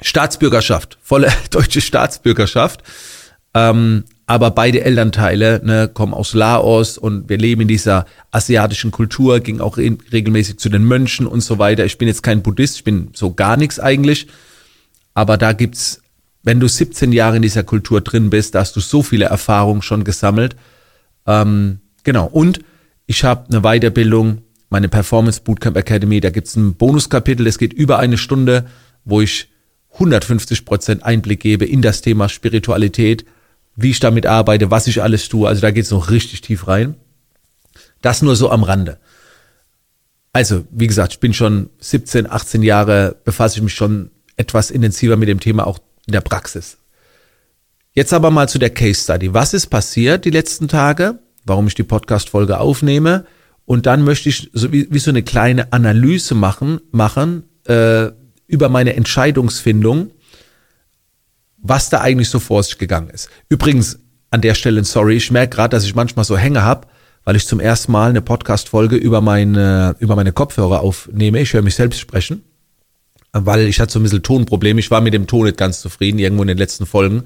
Staatsbürgerschaft, 0.00 0.98
volle 1.02 1.32
deutsche 1.50 1.80
Staatsbürgerschaft. 1.80 2.82
Ähm, 3.54 4.04
aber 4.26 4.50
beide 4.50 4.80
Elternteile 4.80 5.60
ne, 5.62 5.88
kommen 5.92 6.14
aus 6.14 6.32
Laos 6.32 6.96
und 6.96 7.28
wir 7.28 7.36
leben 7.36 7.62
in 7.62 7.68
dieser 7.68 8.06
asiatischen 8.30 8.90
Kultur, 8.90 9.40
ging 9.40 9.60
auch 9.60 9.76
in, 9.76 9.98
regelmäßig 10.12 10.58
zu 10.58 10.70
den 10.70 10.84
Mönchen 10.84 11.26
und 11.26 11.42
so 11.42 11.58
weiter. 11.58 11.84
Ich 11.84 11.98
bin 11.98 12.08
jetzt 12.08 12.22
kein 12.22 12.42
Buddhist, 12.42 12.76
ich 12.76 12.84
bin 12.84 13.10
so 13.12 13.34
gar 13.34 13.56
nichts 13.56 13.78
eigentlich. 13.78 14.28
Aber 15.14 15.38
da 15.38 15.52
gibt's, 15.52 16.02
wenn 16.42 16.60
du 16.60 16.68
17 16.68 17.12
Jahre 17.12 17.36
in 17.36 17.42
dieser 17.42 17.62
Kultur 17.62 18.00
drin 18.00 18.30
bist, 18.30 18.54
da 18.54 18.60
hast 18.60 18.76
du 18.76 18.80
so 18.80 19.02
viele 19.02 19.26
Erfahrungen 19.26 19.82
schon 19.82 20.04
gesammelt. 20.04 20.56
Ähm, 21.26 21.78
genau. 22.02 22.26
Und 22.26 22.60
ich 23.06 23.24
habe 23.24 23.46
eine 23.48 23.62
Weiterbildung, 23.62 24.42
meine 24.68 24.88
Performance 24.88 25.40
Bootcamp 25.42 25.76
Academy, 25.76 26.20
da 26.20 26.30
gibt's 26.30 26.56
ein 26.56 26.74
Bonuskapitel, 26.74 27.46
es 27.46 27.58
geht 27.58 27.72
über 27.72 27.98
eine 27.98 28.18
Stunde, 28.18 28.66
wo 29.04 29.20
ich 29.20 29.48
150 29.94 30.64
Prozent 30.64 31.04
Einblick 31.04 31.40
gebe 31.40 31.64
in 31.64 31.80
das 31.80 32.00
Thema 32.00 32.28
Spiritualität, 32.28 33.24
wie 33.76 33.90
ich 33.90 34.00
damit 34.00 34.26
arbeite, 34.26 34.70
was 34.70 34.86
ich 34.86 35.02
alles 35.02 35.28
tue. 35.28 35.48
Also 35.48 35.60
da 35.60 35.70
geht's 35.70 35.90
noch 35.90 36.10
richtig 36.10 36.40
tief 36.40 36.66
rein. 36.66 36.96
Das 38.02 38.22
nur 38.22 38.36
so 38.36 38.50
am 38.50 38.64
Rande. 38.64 38.98
Also, 40.32 40.64
wie 40.70 40.88
gesagt, 40.88 41.12
ich 41.12 41.20
bin 41.20 41.32
schon 41.32 41.70
17, 41.78 42.28
18 42.28 42.62
Jahre, 42.62 43.16
befasse 43.24 43.56
ich 43.56 43.62
mich 43.62 43.74
schon 43.74 44.10
etwas 44.36 44.70
intensiver 44.70 45.16
mit 45.16 45.28
dem 45.28 45.40
Thema 45.40 45.66
auch 45.66 45.78
in 46.06 46.12
der 46.12 46.20
Praxis. 46.20 46.78
Jetzt 47.92 48.12
aber 48.12 48.30
mal 48.30 48.48
zu 48.48 48.58
der 48.58 48.70
Case 48.70 49.02
Study. 49.02 49.32
Was 49.32 49.54
ist 49.54 49.68
passiert 49.68 50.24
die 50.24 50.30
letzten 50.30 50.68
Tage? 50.68 51.20
Warum 51.44 51.66
ich 51.66 51.74
die 51.74 51.82
Podcast-Folge 51.84 52.58
aufnehme? 52.58 53.26
Und 53.64 53.86
dann 53.86 54.02
möchte 54.02 54.28
ich 54.28 54.50
so 54.52 54.72
wie, 54.72 54.88
wie 54.90 54.98
so 54.98 55.10
eine 55.10 55.22
kleine 55.22 55.72
Analyse 55.72 56.34
machen, 56.34 56.80
machen 56.90 57.44
äh, 57.66 58.10
über 58.46 58.68
meine 58.68 58.94
Entscheidungsfindung 58.94 60.10
was 61.64 61.88
da 61.88 62.02
eigentlich 62.02 62.28
so 62.28 62.38
vor 62.38 62.62
sich 62.62 62.78
gegangen 62.78 63.10
ist. 63.10 63.30
Übrigens, 63.48 63.98
an 64.30 64.42
der 64.42 64.54
Stelle, 64.54 64.84
sorry, 64.84 65.16
ich 65.16 65.30
merke 65.30 65.56
gerade, 65.56 65.74
dass 65.74 65.84
ich 65.84 65.94
manchmal 65.94 66.24
so 66.24 66.36
Hänge 66.36 66.62
habe, 66.62 66.86
weil 67.24 67.36
ich 67.36 67.46
zum 67.46 67.58
ersten 67.58 67.90
Mal 67.90 68.10
eine 68.10 68.20
Podcast-Folge 68.20 68.96
über 68.96 69.22
meine, 69.22 69.96
über 69.98 70.14
meine 70.14 70.32
Kopfhörer 70.32 70.80
aufnehme. 70.80 71.40
Ich 71.40 71.54
höre 71.54 71.62
mich 71.62 71.74
selbst 71.74 71.98
sprechen, 71.98 72.44
weil 73.34 73.66
ich 73.66 73.80
hatte 73.80 73.92
so 73.92 73.98
ein 73.98 74.04
bisschen 74.04 74.22
Tonprobleme. 74.22 74.80
Ich 74.80 74.90
war 74.90 75.00
mit 75.00 75.12
dem 75.12 75.26
Ton 75.26 75.46
nicht 75.46 75.58
ganz 75.58 75.80
zufrieden, 75.80 76.18
irgendwo 76.18 76.42
in 76.42 76.48
den 76.48 76.58
letzten 76.58 76.86
Folgen. 76.86 77.24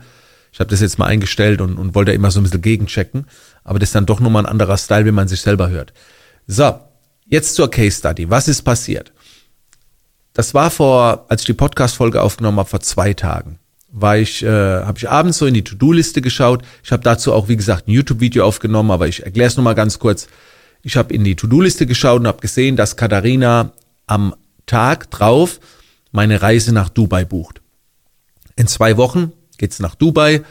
Ich 0.53 0.61
habe 0.61 0.71
das 0.71 0.81
jetzt 0.81 0.99
mal 0.99 1.07
eingestellt 1.07 1.61
und, 1.61 1.77
und 1.77 1.95
wollte 1.95 2.13
immer 2.13 2.31
so 2.31 2.41
ein 2.41 2.45
bisschen 2.45 2.63
gegenchecken. 2.63 3.27
Aber 3.65 3.79
das 3.79 3.91
ist 3.91 3.95
dann 3.95 4.07
doch 4.07 4.19
nochmal 4.19 4.45
ein 4.45 4.51
anderer 4.51 4.79
Style, 4.79 5.05
wie 5.05 5.13
man 5.13 5.29
sich 5.29 5.41
selber 5.41 5.69
hört. 5.69 5.93
So, 6.47 6.79
jetzt 7.27 7.55
zur 7.55 7.71
Case 7.71 7.99
Study. 7.99 8.31
Was 8.31 8.49
ist 8.49 8.63
passiert? 8.63 9.13
Das 10.33 10.55
war 10.55 10.71
vor, 10.71 11.27
als 11.29 11.43
ich 11.43 11.47
die 11.47 11.53
Podcast-Folge 11.53 12.23
aufgenommen 12.23 12.59
habe, 12.59 12.69
vor 12.69 12.81
zwei 12.81 13.13
Tagen 13.13 13.59
war 13.91 14.19
ich, 14.19 14.43
äh, 14.43 14.49
habe 14.49 14.99
ich 14.99 15.09
abends 15.09 15.39
so 15.39 15.47
in 15.47 15.55
die 15.55 15.65
To-Do-Liste 15.65 16.21
geschaut. 16.21 16.63
Ich 16.85 16.93
habe 16.93 17.03
dazu 17.03 17.33
auch, 17.33 17.49
wie 17.49 17.57
gesagt, 17.57 17.89
ein 17.89 17.93
YouTube-Video 17.93 18.45
aufgenommen, 18.45 18.91
aber 18.91 19.09
ich 19.09 19.25
erkläre 19.25 19.49
es 19.49 19.57
nochmal 19.57 19.75
ganz 19.75 19.99
kurz. 19.99 20.29
Ich 20.83 20.97
habe 20.97 21.13
in 21.13 21.25
die 21.25 21.37
To-Do-Liste 21.37 21.87
geschaut 21.87 22.21
und 22.21 22.27
habe 22.27 22.41
gesehen, 22.41 22.77
dass 22.77 22.97
Katharina 22.97 23.73
am 24.07 24.35
Tag 24.67 25.11
drauf 25.11 25.59
meine 26.19 26.43
Reise 26.43 26.75
nach 26.75 26.89
Dubai 26.89 27.25
bucht. 27.25 27.63
In 28.57 28.67
zwei 28.67 28.97
Wochen 28.97 29.31
geht's 29.57 29.79
nach 29.79 29.95
Dubai 29.95 30.43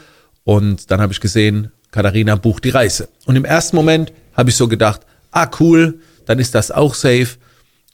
und 0.44 0.90
dann 0.90 1.02
habe 1.02 1.12
ich 1.12 1.20
gesehen, 1.20 1.72
Katharina 1.90 2.36
bucht 2.36 2.64
die 2.64 2.70
Reise. 2.70 3.10
Und 3.26 3.36
im 3.36 3.44
ersten 3.44 3.76
Moment 3.76 4.14
habe 4.32 4.48
ich 4.48 4.56
so 4.56 4.66
gedacht, 4.66 5.02
ah 5.30 5.46
cool, 5.60 6.00
dann 6.24 6.38
ist 6.38 6.54
das 6.54 6.70
auch 6.70 6.94
safe. 6.94 7.36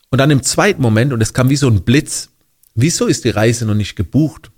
Und 0.08 0.18
dann 0.18 0.30
im 0.30 0.44
zweiten 0.44 0.80
Moment, 0.80 1.12
und 1.12 1.20
es 1.20 1.34
kam 1.34 1.50
wie 1.50 1.56
so 1.56 1.66
ein 1.66 1.82
Blitz, 1.82 2.28
wieso 2.76 3.06
ist 3.06 3.24
die 3.24 3.30
Reise 3.30 3.66
noch 3.66 3.74
nicht 3.74 3.96
gebucht? 3.96 4.52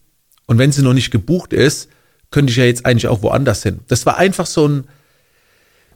Und 0.44 0.58
wenn 0.58 0.70
sie 0.70 0.82
noch 0.82 0.92
nicht 0.92 1.11
gebucht 1.11 1.54
ist, 1.54 1.88
könnte 2.30 2.50
ich 2.50 2.58
ja 2.58 2.66
jetzt 2.66 2.85
eigentlich 2.85 3.08
auch 3.08 3.23
woanders 3.23 3.62
hin. 3.62 3.80
Das 3.88 4.04
war 4.04 4.18
einfach 4.18 4.44
so 4.44 4.68
ein, 4.68 4.85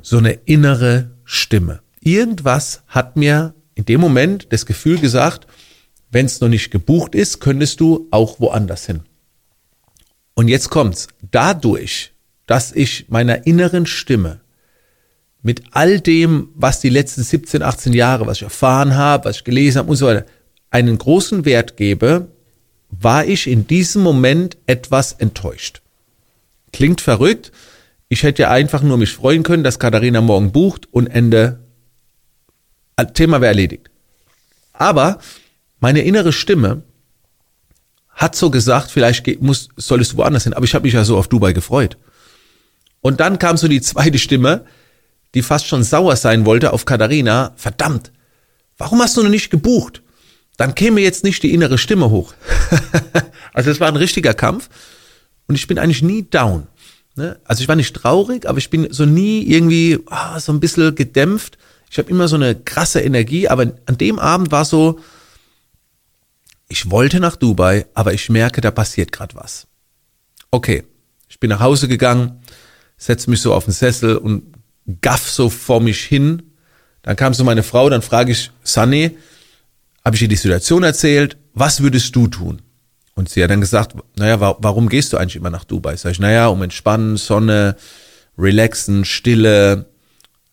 so 0.00 0.16
eine 0.16 0.32
innere 0.46 1.10
Stimme. 1.24 1.80
Irgendwas 2.00 2.80
hat 2.86 3.18
mir 3.18 3.52
in 3.74 3.84
dem 3.84 4.00
Moment 4.00 4.46
das 4.54 4.64
Gefühl 4.64 4.98
gesagt, 4.98 5.46
wenn 6.10 6.26
es 6.26 6.40
noch 6.40 6.48
nicht 6.48 6.70
gebucht 6.70 7.14
ist, 7.14 7.40
könntest 7.40 7.80
du 7.80 8.08
auch 8.10 8.40
woanders 8.40 8.86
hin. 8.86 9.00
Und 10.34 10.48
jetzt 10.48 10.70
kommt's. 10.70 11.08
Dadurch, 11.30 12.12
dass 12.46 12.72
ich 12.72 13.06
meiner 13.08 13.46
inneren 13.46 13.86
Stimme 13.86 14.40
mit 15.42 15.62
all 15.70 16.00
dem, 16.00 16.48
was 16.54 16.80
die 16.80 16.88
letzten 16.88 17.22
17, 17.22 17.62
18 17.62 17.92
Jahre, 17.92 18.26
was 18.26 18.38
ich 18.38 18.42
erfahren 18.42 18.96
habe, 18.96 19.26
was 19.26 19.36
ich 19.36 19.44
gelesen 19.44 19.78
habe 19.78 19.90
und 19.90 19.96
so 19.96 20.06
weiter, 20.06 20.26
einen 20.70 20.98
großen 20.98 21.44
Wert 21.44 21.76
gebe, 21.76 22.28
war 22.90 23.24
ich 23.24 23.46
in 23.46 23.66
diesem 23.66 24.02
Moment 24.02 24.56
etwas 24.66 25.12
enttäuscht. 25.12 25.80
Klingt 26.72 27.00
verrückt. 27.00 27.52
Ich 28.08 28.22
hätte 28.22 28.42
ja 28.42 28.50
einfach 28.50 28.82
nur 28.82 28.98
mich 28.98 29.12
freuen 29.12 29.42
können, 29.42 29.64
dass 29.64 29.78
Katharina 29.78 30.20
morgen 30.20 30.52
bucht 30.52 30.92
und 30.92 31.06
Ende. 31.06 31.60
Thema 33.14 33.40
wäre 33.40 33.50
erledigt. 33.50 33.90
Aber 34.72 35.20
meine 35.80 36.02
innere 36.02 36.32
Stimme 36.32 36.82
hat 38.08 38.36
so 38.36 38.50
gesagt, 38.50 38.90
vielleicht 38.90 39.40
muss, 39.40 39.68
solltest 39.76 40.12
du 40.12 40.16
woanders 40.18 40.44
hin. 40.44 40.52
Aber 40.52 40.64
ich 40.64 40.74
habe 40.74 40.84
mich 40.84 40.92
ja 40.92 41.04
so 41.04 41.16
auf 41.16 41.28
Dubai 41.28 41.52
gefreut. 41.52 41.96
Und 43.00 43.20
dann 43.20 43.38
kam 43.38 43.56
so 43.56 43.66
die 43.66 43.80
zweite 43.80 44.18
Stimme, 44.18 44.66
die 45.34 45.42
fast 45.42 45.66
schon 45.66 45.82
sauer 45.82 46.16
sein 46.16 46.44
wollte 46.44 46.72
auf 46.72 46.84
Katharina. 46.84 47.52
Verdammt, 47.56 48.12
warum 48.76 49.00
hast 49.00 49.16
du 49.16 49.22
noch 49.22 49.30
nicht 49.30 49.50
gebucht? 49.50 50.02
dann 50.60 50.74
käme 50.74 51.00
jetzt 51.00 51.24
nicht 51.24 51.42
die 51.42 51.54
innere 51.54 51.78
Stimme 51.78 52.10
hoch. 52.10 52.34
also 53.54 53.70
es 53.70 53.80
war 53.80 53.88
ein 53.88 53.96
richtiger 53.96 54.34
Kampf 54.34 54.68
und 55.48 55.54
ich 55.54 55.66
bin 55.66 55.78
eigentlich 55.78 56.02
nie 56.02 56.28
down. 56.28 56.66
Ne? 57.16 57.40
Also 57.44 57.62
ich 57.62 57.68
war 57.68 57.76
nicht 57.76 57.96
traurig, 57.96 58.46
aber 58.46 58.58
ich 58.58 58.68
bin 58.68 58.88
so 58.92 59.06
nie 59.06 59.40
irgendwie 59.40 59.98
oh, 60.04 60.38
so 60.38 60.52
ein 60.52 60.60
bisschen 60.60 60.94
gedämpft. 60.94 61.56
Ich 61.90 61.96
habe 61.96 62.10
immer 62.10 62.28
so 62.28 62.36
eine 62.36 62.54
krasse 62.54 63.00
Energie, 63.00 63.48
aber 63.48 63.72
an 63.86 63.96
dem 63.96 64.18
Abend 64.18 64.52
war 64.52 64.66
so, 64.66 65.00
ich 66.70 66.90
wollte 66.90 67.18
nach 67.20 67.36
Dubai, 67.36 67.86
aber 67.94 68.14
ich 68.14 68.30
merke, 68.30 68.60
da 68.60 68.70
passiert 68.70 69.10
gerade 69.10 69.34
was. 69.34 69.66
Okay, 70.52 70.84
ich 71.28 71.40
bin 71.40 71.50
nach 71.50 71.60
Hause 71.60 71.88
gegangen, 71.88 72.40
setze 72.96 73.28
mich 73.28 73.40
so 73.40 73.52
auf 73.52 73.64
den 73.64 73.74
Sessel 73.74 74.16
und 74.16 74.54
gaff 75.02 75.28
so 75.28 75.50
vor 75.50 75.80
mich 75.80 76.00
hin. 76.00 76.42
Dann 77.02 77.16
kam 77.16 77.34
so 77.34 77.42
meine 77.44 77.64
Frau, 77.64 77.90
dann 77.90 78.02
frage 78.02 78.32
ich 78.32 78.52
Sunny, 78.62 79.18
habe 80.04 80.16
ich 80.16 80.22
ihr 80.22 80.28
die 80.28 80.36
Situation 80.36 80.84
erzählt, 80.84 81.36
was 81.54 81.82
würdest 81.82 82.14
du 82.14 82.28
tun? 82.28 82.62
Und 83.14 83.28
sie 83.28 83.42
hat 83.42 83.50
dann 83.50 83.60
gesagt, 83.60 83.96
naja, 84.16 84.40
wa 84.40 84.56
warum 84.60 84.88
gehst 84.88 85.12
du 85.12 85.16
eigentlich 85.16 85.36
immer 85.36 85.50
nach 85.50 85.64
Dubai? 85.64 85.96
Sag 85.96 86.12
ich, 86.12 86.20
naja, 86.20 86.46
um 86.46 86.62
entspannen, 86.62 87.16
Sonne, 87.16 87.76
relaxen, 88.38 89.04
Stille. 89.04 89.86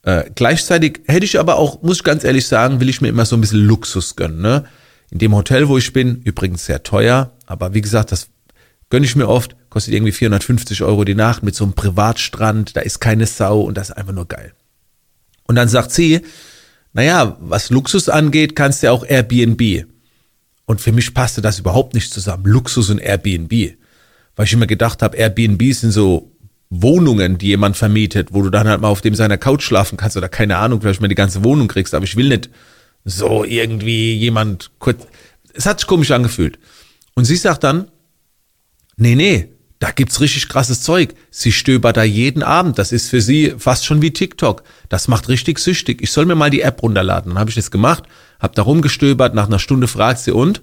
Äh, 0.02 0.32
gleichzeitig 0.34 1.02
hätte 1.06 1.26
ich 1.26 1.40
aber 1.40 1.58
auch, 1.58 1.84
muss 1.84 1.98
ich 1.98 2.04
ganz 2.04 2.24
ehrlich 2.24 2.48
sagen, 2.48 2.80
will 2.80 2.90
ich 2.90 3.02
mir 3.02 3.10
immer 3.10 3.26
so 3.26 3.38
ein 3.38 3.42
bisschen 3.42 3.66
Luxus 3.66 4.16
gönnen. 4.16 4.42
Ne? 4.42 4.66
In 5.12 5.20
dem 5.20 5.36
Hotel, 5.36 5.68
wo 5.68 5.78
ich 5.78 5.94
bin, 5.94 6.22
übrigens 6.24 6.66
sehr 6.66 6.84
teuer, 6.84 7.32
aber 7.46 7.74
wie 7.74 7.82
gesagt, 7.82 8.12
das 8.12 8.28
gönne 8.90 9.06
ich 9.06 9.16
mir 9.16 9.28
oft, 9.28 9.56
kostet 9.70 9.94
irgendwie 9.94 10.12
450 10.12 10.84
Euro 10.84 11.04
die 11.04 11.16
Nacht 11.16 11.44
mit 11.44 11.56
so 11.56 11.64
einem 11.64 11.74
Privatstrand, 11.74 12.76
da 12.76 12.82
ist 12.82 13.00
keine 13.00 13.26
Sau 13.26 13.62
und 13.62 13.78
das 13.78 13.90
ist 13.90 13.96
einfach 13.96 14.14
nur 14.14 14.28
geil. 14.28 14.54
Und 15.48 15.56
dann 15.56 15.70
sagt 15.70 15.92
sie, 15.92 16.22
naja, 16.94 17.38
was 17.40 17.70
Luxus 17.70 18.10
angeht, 18.10 18.56
kannst 18.56 18.82
du 18.82 18.88
ja 18.88 18.92
auch 18.92 19.06
Airbnb. 19.06 19.86
Und 20.66 20.82
für 20.82 20.92
mich 20.92 21.14
passte 21.14 21.42
das 21.42 21.60
überhaupt 21.60 21.94
nicht 21.94 22.12
zusammen, 22.12 22.46
Luxus 22.46 22.90
und 22.90 23.00
Airbnb. 23.00 23.78
Weil 24.36 24.46
ich 24.46 24.54
immer 24.54 24.68
gedacht 24.68 25.02
habe, 25.02 25.16
Airbnb 25.16 25.74
sind 25.74 25.92
so 25.92 26.32
Wohnungen, 26.70 27.38
die 27.38 27.48
jemand 27.48 27.78
vermietet, 27.78 28.34
wo 28.34 28.42
du 28.42 28.50
dann 28.50 28.68
halt 28.68 28.82
mal 28.82 28.90
auf 28.90 29.02
dem 29.02 29.16
seiner 29.16 29.38
Couch 29.38 29.64
schlafen 29.64 29.98
kannst 29.98 30.18
oder 30.18 30.28
keine 30.28 30.58
Ahnung, 30.58 30.82
vielleicht 30.82 31.00
mal 31.00 31.08
die 31.08 31.16
ganze 31.16 31.44
Wohnung 31.44 31.70
kriegst, 31.70 31.94
aber 31.94 32.04
ich 32.04 32.18
will 32.18 32.28
nicht 32.28 32.50
so 33.06 33.44
irgendwie 33.44 34.16
jemand 34.16 34.72
kurz. 34.80 35.06
Es 35.54 35.66
hat 35.66 35.80
sich 35.80 35.88
komisch 35.88 36.12
angefühlt. 36.12 36.60
Und 37.16 37.26
sie 37.26 37.36
sagt 37.36 37.64
dann, 37.64 37.90
nee, 38.98 39.16
nee, 39.16 39.50
da 39.80 39.92
gibt's 39.92 40.22
richtig 40.22 40.50
krasses 40.50 40.82
Zeug. 40.82 41.14
Sie 41.30 41.52
stöbert 41.52 41.98
da 41.98 42.04
jeden 42.04 42.44
Abend. 42.44 42.80
Das 42.80 42.92
ist 42.92 43.10
für 43.10 43.22
sie 43.22 43.56
fast 43.58 43.86
schon 43.86 44.02
wie 44.02 44.12
TikTok. 44.12 44.64
Das 44.90 45.08
macht 45.08 45.30
richtig 45.30 45.60
süchtig. 45.60 46.02
Ich 46.02 46.12
soll 46.12 46.26
mir 46.26 46.36
mal 46.36 46.50
die 46.50 46.62
App 46.62 46.82
runterladen. 46.82 47.32
Dann 47.32 47.40
habe 47.40 47.50
ich 47.50 47.56
das 47.56 47.72
gemacht, 47.72 48.04
habe 48.40 48.56
da 48.56 48.64
rumgestöbert. 48.64 49.36
Nach 49.36 49.48
einer 49.48 49.60
Stunde 49.60 49.88
fragt 49.88 50.20
sie 50.20 50.32
und 50.32 50.62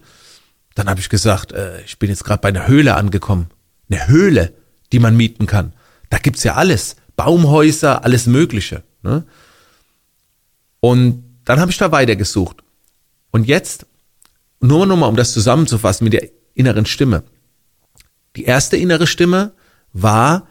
dann 0.74 0.88
habe 0.88 1.00
ich 1.00 1.08
gesagt, 1.08 1.52
äh, 1.52 1.80
ich 1.82 1.98
bin 1.98 2.10
jetzt 2.10 2.24
gerade 2.24 2.40
bei 2.40 2.48
einer 2.48 2.66
Höhle 2.66 2.96
angekommen. 2.96 3.46
eine 3.88 4.08
Höhle, 4.08 4.52
die 4.92 4.98
man 4.98 5.16
mieten 5.16 5.46
kann. 5.46 5.74
Da 6.10 6.18
gibt's 6.18 6.42
ja 6.42 6.54
alles. 6.54 6.96
Baumhäuser, 7.16 8.04
alles 8.04 8.26
Mögliche. 8.26 8.82
Ne? 9.02 9.24
Und 10.80 11.23
dann 11.44 11.60
habe 11.60 11.70
ich 11.70 11.78
da 11.78 11.92
weitergesucht. 11.92 12.62
Und 13.30 13.46
jetzt, 13.46 13.86
nur 14.60 14.86
nochmal, 14.86 15.08
um 15.08 15.16
das 15.16 15.32
zusammenzufassen 15.32 16.04
mit 16.04 16.12
der 16.12 16.28
inneren 16.54 16.86
Stimme. 16.86 17.24
Die 18.36 18.44
erste 18.44 18.76
innere 18.76 19.06
Stimme 19.06 19.52
war, 19.92 20.48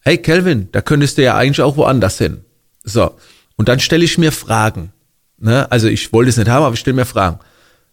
hey 0.00 0.18
Kelvin, 0.18 0.68
da 0.72 0.80
könntest 0.80 1.18
du 1.18 1.22
ja 1.22 1.36
eigentlich 1.36 1.62
auch 1.62 1.76
woanders 1.76 2.18
hin. 2.18 2.44
So, 2.84 3.16
und 3.56 3.68
dann 3.68 3.80
stelle 3.80 4.04
ich 4.04 4.18
mir 4.18 4.32
Fragen. 4.32 4.92
Ne? 5.38 5.70
Also 5.70 5.88
ich 5.88 6.12
wollte 6.12 6.30
es 6.30 6.36
nicht 6.36 6.48
haben, 6.48 6.64
aber 6.64 6.74
ich 6.74 6.80
stelle 6.80 6.96
mir 6.96 7.04
Fragen. 7.04 7.38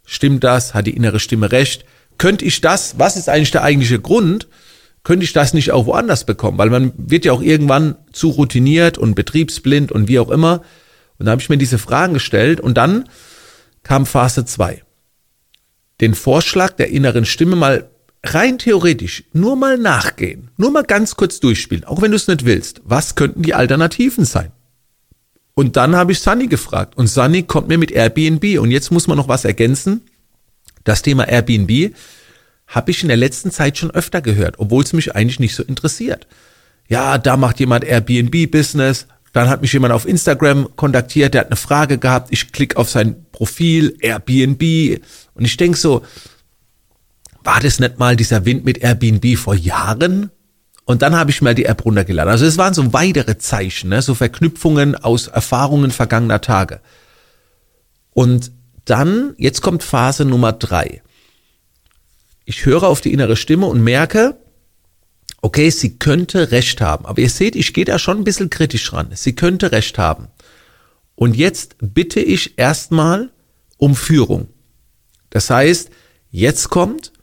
Stimmt 0.05 0.43
das? 0.43 0.73
Hat 0.73 0.87
die 0.87 0.95
innere 0.95 1.19
Stimme 1.19 1.51
recht? 1.51 1.85
Könnte 2.17 2.45
ich 2.45 2.61
das, 2.61 2.97
was 2.97 3.17
ist 3.17 3.29
eigentlich 3.29 3.51
der 3.51 3.63
eigentliche 3.63 3.99
Grund, 3.99 4.47
könnte 5.03 5.23
ich 5.23 5.33
das 5.33 5.53
nicht 5.53 5.71
auch 5.71 5.85
woanders 5.85 6.25
bekommen? 6.25 6.57
Weil 6.57 6.69
man 6.69 6.93
wird 6.97 7.25
ja 7.25 7.33
auch 7.33 7.41
irgendwann 7.41 7.95
zu 8.11 8.29
routiniert 8.29 8.97
und 8.97 9.15
betriebsblind 9.15 9.91
und 9.91 10.07
wie 10.07 10.19
auch 10.19 10.29
immer. 10.29 10.61
Und 11.17 11.25
da 11.25 11.31
habe 11.31 11.41
ich 11.41 11.49
mir 11.49 11.57
diese 11.57 11.77
Fragen 11.77 12.13
gestellt 12.13 12.59
und 12.59 12.75
dann 12.75 13.09
kam 13.83 14.05
Phase 14.05 14.45
2. 14.45 14.83
Den 16.01 16.13
Vorschlag 16.13 16.71
der 16.71 16.89
inneren 16.89 17.25
Stimme 17.25 17.55
mal 17.55 17.89
rein 18.23 18.57
theoretisch 18.57 19.23
nur 19.33 19.55
mal 19.55 19.77
nachgehen, 19.77 20.49
nur 20.57 20.71
mal 20.71 20.83
ganz 20.83 21.15
kurz 21.15 21.39
durchspielen, 21.39 21.83
auch 21.83 22.01
wenn 22.01 22.11
du 22.11 22.17
es 22.17 22.27
nicht 22.27 22.45
willst. 22.45 22.81
Was 22.83 23.15
könnten 23.15 23.43
die 23.43 23.53
Alternativen 23.53 24.25
sein? 24.25 24.51
Und 25.53 25.77
dann 25.77 25.95
habe 25.95 26.11
ich 26.11 26.19
Sunny 26.19 26.47
gefragt 26.47 26.97
und 26.97 27.07
Sunny 27.07 27.43
kommt 27.43 27.69
mir 27.69 27.77
mit 27.77 27.91
Airbnb 27.91 28.59
und 28.59 28.71
jetzt 28.71 28.91
muss 28.91 29.07
man 29.07 29.17
noch 29.17 29.29
was 29.29 29.45
ergänzen. 29.45 30.01
Das 30.83 31.01
Thema 31.01 31.27
Airbnb 31.27 31.93
habe 32.67 32.91
ich 32.91 33.01
in 33.03 33.07
der 33.07 33.17
letzten 33.17 33.51
Zeit 33.51 33.77
schon 33.77 33.91
öfter 33.91 34.21
gehört, 34.21 34.59
obwohl 34.59 34.83
es 34.83 34.91
mich 34.91 35.15
eigentlich 35.15 35.39
nicht 35.39 35.55
so 35.55 35.63
interessiert. 35.63 36.27
Ja, 36.87 37.17
da 37.17 37.37
macht 37.37 37.59
jemand 37.59 37.85
Airbnb-Business. 37.85 39.07
Dann 39.35 39.49
hat 39.49 39.61
mich 39.61 39.73
jemand 39.73 39.91
auf 39.91 40.07
Instagram 40.07 40.77
kontaktiert, 40.77 41.33
der 41.33 41.41
hat 41.41 41.47
eine 41.47 41.57
Frage 41.57 41.97
gehabt. 41.97 42.29
Ich 42.31 42.53
klicke 42.53 42.77
auf 42.77 42.89
sein 42.89 43.25
Profil, 43.33 43.97
Airbnb. 43.99 45.01
Und 45.33 45.43
ich 45.43 45.57
denk 45.57 45.75
so, 45.75 46.05
war 47.43 47.59
das 47.59 47.81
nicht 47.81 47.99
mal 47.99 48.15
dieser 48.15 48.45
Wind 48.45 48.63
mit 48.63 48.77
Airbnb 48.77 49.37
vor 49.37 49.53
Jahren? 49.53 50.31
Und 50.85 51.01
dann 51.01 51.17
habe 51.17 51.31
ich 51.31 51.41
mal 51.41 51.53
die 51.53 51.65
App 51.65 51.83
runtergeladen. 51.83 52.31
Also 52.31 52.45
es 52.45 52.57
waren 52.57 52.73
so 52.73 52.93
weitere 52.93 53.37
Zeichen, 53.37 53.89
ne? 53.89 54.01
so 54.01 54.15
Verknüpfungen 54.15 54.95
aus 54.95 55.27
Erfahrungen 55.27 55.91
vergangener 55.91 56.39
Tage. 56.39 56.79
Und 58.11 58.53
dann, 58.85 59.33
jetzt 59.37 59.61
kommt 59.61 59.83
Phase 59.83 60.23
Nummer 60.23 60.53
drei. 60.53 61.01
Ich 62.45 62.65
höre 62.65 62.83
auf 62.83 63.01
die 63.01 63.11
innere 63.11 63.35
Stimme 63.35 63.65
und 63.65 63.83
merke, 63.83 64.37
okay, 65.45 65.69
sie 65.69 65.99
könnte 65.99 66.49
recht 66.49 66.81
haben. 66.81 67.05
Aber 67.05 67.21
ihr 67.21 67.29
seht, 67.29 67.55
ich 67.55 67.75
gehe 67.75 67.85
da 67.85 67.99
schon 67.99 68.17
ein 68.17 68.23
bisschen 68.23 68.49
kritisch 68.49 68.91
ran. 68.93 69.09
Sie 69.13 69.35
könnte 69.35 69.71
recht 69.71 69.99
haben. 69.99 70.27
Und 71.13 71.35
jetzt 71.35 71.75
bitte 71.79 72.19
ich 72.19 72.57
erstmal 72.57 73.31
um 73.77 73.95
Führung. 73.95 74.47
Das 75.29 75.51
heißt, 75.51 75.91
jetzt 76.31 76.69
kommt 76.69 77.13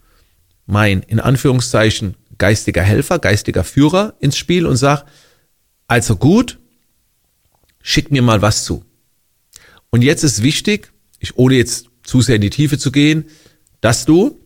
mein, 0.65 1.01
in 1.01 1.19
Anführungszeichen, 1.19 2.15
geistiger 2.37 2.81
Helfer, 2.81 3.19
geistiger 3.19 3.65
Führer 3.65 4.13
ins 4.21 4.37
Spiel 4.37 4.67
und 4.67 4.77
sagt, 4.77 5.05
also 5.87 6.15
gut, 6.15 6.59
schick 7.81 8.09
mir 8.09 8.21
mal 8.21 8.41
was 8.41 8.63
zu. 8.63 8.85
Und 9.89 10.01
jetzt 10.01 10.23
ist 10.23 10.41
wichtig, 10.41 10.93
ich 11.19 11.37
ohne 11.37 11.55
jetzt 11.55 11.89
zu 12.03 12.21
sehr 12.21 12.37
in 12.37 12.41
die 12.41 12.49
Tiefe 12.49 12.77
zu 12.77 12.89
gehen, 12.93 13.25
dass 13.81 14.05
du, 14.05 14.39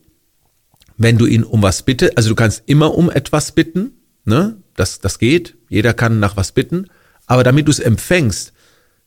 wenn 0.97 1.17
du 1.17 1.25
ihn 1.25 1.43
um 1.43 1.61
was 1.61 1.83
bitte, 1.83 2.11
also 2.15 2.29
du 2.29 2.35
kannst 2.35 2.63
immer 2.65 2.95
um 2.95 3.09
etwas 3.09 3.51
bitten, 3.51 3.91
ne? 4.25 4.57
Das, 4.75 4.99
das 4.99 5.17
geht. 5.17 5.55
Jeder 5.69 5.93
kann 5.93 6.19
nach 6.19 6.37
was 6.37 6.51
bitten. 6.51 6.87
Aber 7.25 7.43
damit 7.43 7.67
du 7.67 7.71
es 7.71 7.79
empfängst, 7.79 8.53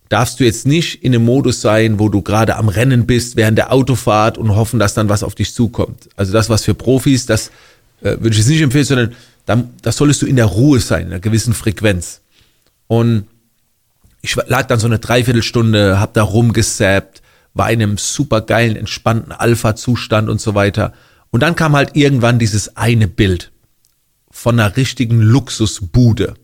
darfst 0.09 0.41
du 0.41 0.45
jetzt 0.45 0.67
nicht 0.67 1.05
in 1.05 1.15
einem 1.15 1.25
Modus 1.25 1.61
sein, 1.61 2.01
wo 2.01 2.09
du 2.09 2.23
gerade 2.23 2.57
am 2.57 2.69
Rennen 2.69 3.07
bist 3.07 3.37
während 3.37 3.57
der 3.57 3.73
Autofahrt 3.73 4.37
und 4.37 4.55
hoffen, 4.57 4.81
dass 4.81 4.95
dann 4.95 5.09
was 5.09 5.23
auf 5.23 5.37
dich 5.37 5.55
zukommt. 5.55 6.09
Also 6.17 6.33
das, 6.33 6.51
was 6.51 6.65
für 6.65 6.75
Profis, 6.75 7.27
das 7.27 7.49
äh, 8.01 8.17
würde 8.19 8.31
ich 8.31 8.39
jetzt 8.39 8.49
nicht 8.49 8.61
empfehlen, 8.61 8.85
sondern 8.85 9.15
dann, 9.47 9.71
das 9.83 9.97
solltest 9.97 10.23
du 10.23 10.27
in 10.27 10.37
der 10.37 10.47
Ruhe 10.47 10.81
sein, 10.81 11.03
in 11.03 11.13
einer 11.13 11.21
gewissen 11.21 11.55
Frequenz. 11.55 12.21
Und 12.89 13.27
ich 14.23 14.35
lag 14.35 14.67
dann 14.67 14.81
so 14.81 14.87
eine 14.87 14.99
Dreiviertelstunde, 14.99 16.01
hab 16.01 16.15
da 16.15 16.25
rumgesappt, 16.25 17.23
war 17.55 17.71
in 17.71 17.83
einem 17.83 17.99
super 17.99 18.41
geilen, 18.41 18.77
entspannten 18.77 19.33
Alpha-Zustand 19.33 20.29
und 20.29 20.41
so 20.41 20.55
weiter. 20.55 20.93
Und 21.31 21.41
dann 21.41 21.57
kam 21.57 21.77
halt 21.77 21.97
irgendwann 21.97 22.39
dieses 22.39 22.77
eine 22.77 23.09
Bild 23.09 23.53
von 24.31 24.59
einer 24.59 24.77
richtigen 24.77 25.21
Luxusbude. 25.21 26.35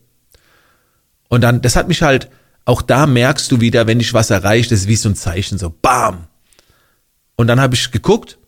Und 1.28 1.40
dann, 1.42 1.60
das 1.62 1.76
hat 1.76 1.88
mich 1.88 2.02
halt, 2.02 2.30
auch 2.64 2.82
da 2.82 3.06
merkst 3.06 3.50
du 3.50 3.60
wieder, 3.60 3.86
wenn 3.86 3.98
dich 3.98 4.14
was 4.14 4.30
erreicht, 4.30 4.70
das 4.70 4.80
ist 4.80 4.88
wie 4.88 4.96
so 4.96 5.08
ein 5.08 5.16
Zeichen, 5.16 5.58
so 5.58 5.70
bam. 5.70 6.26
Und 7.36 7.46
dann 7.48 7.60
habe 7.60 7.74
ich 7.74 7.90
geguckt 7.90 8.38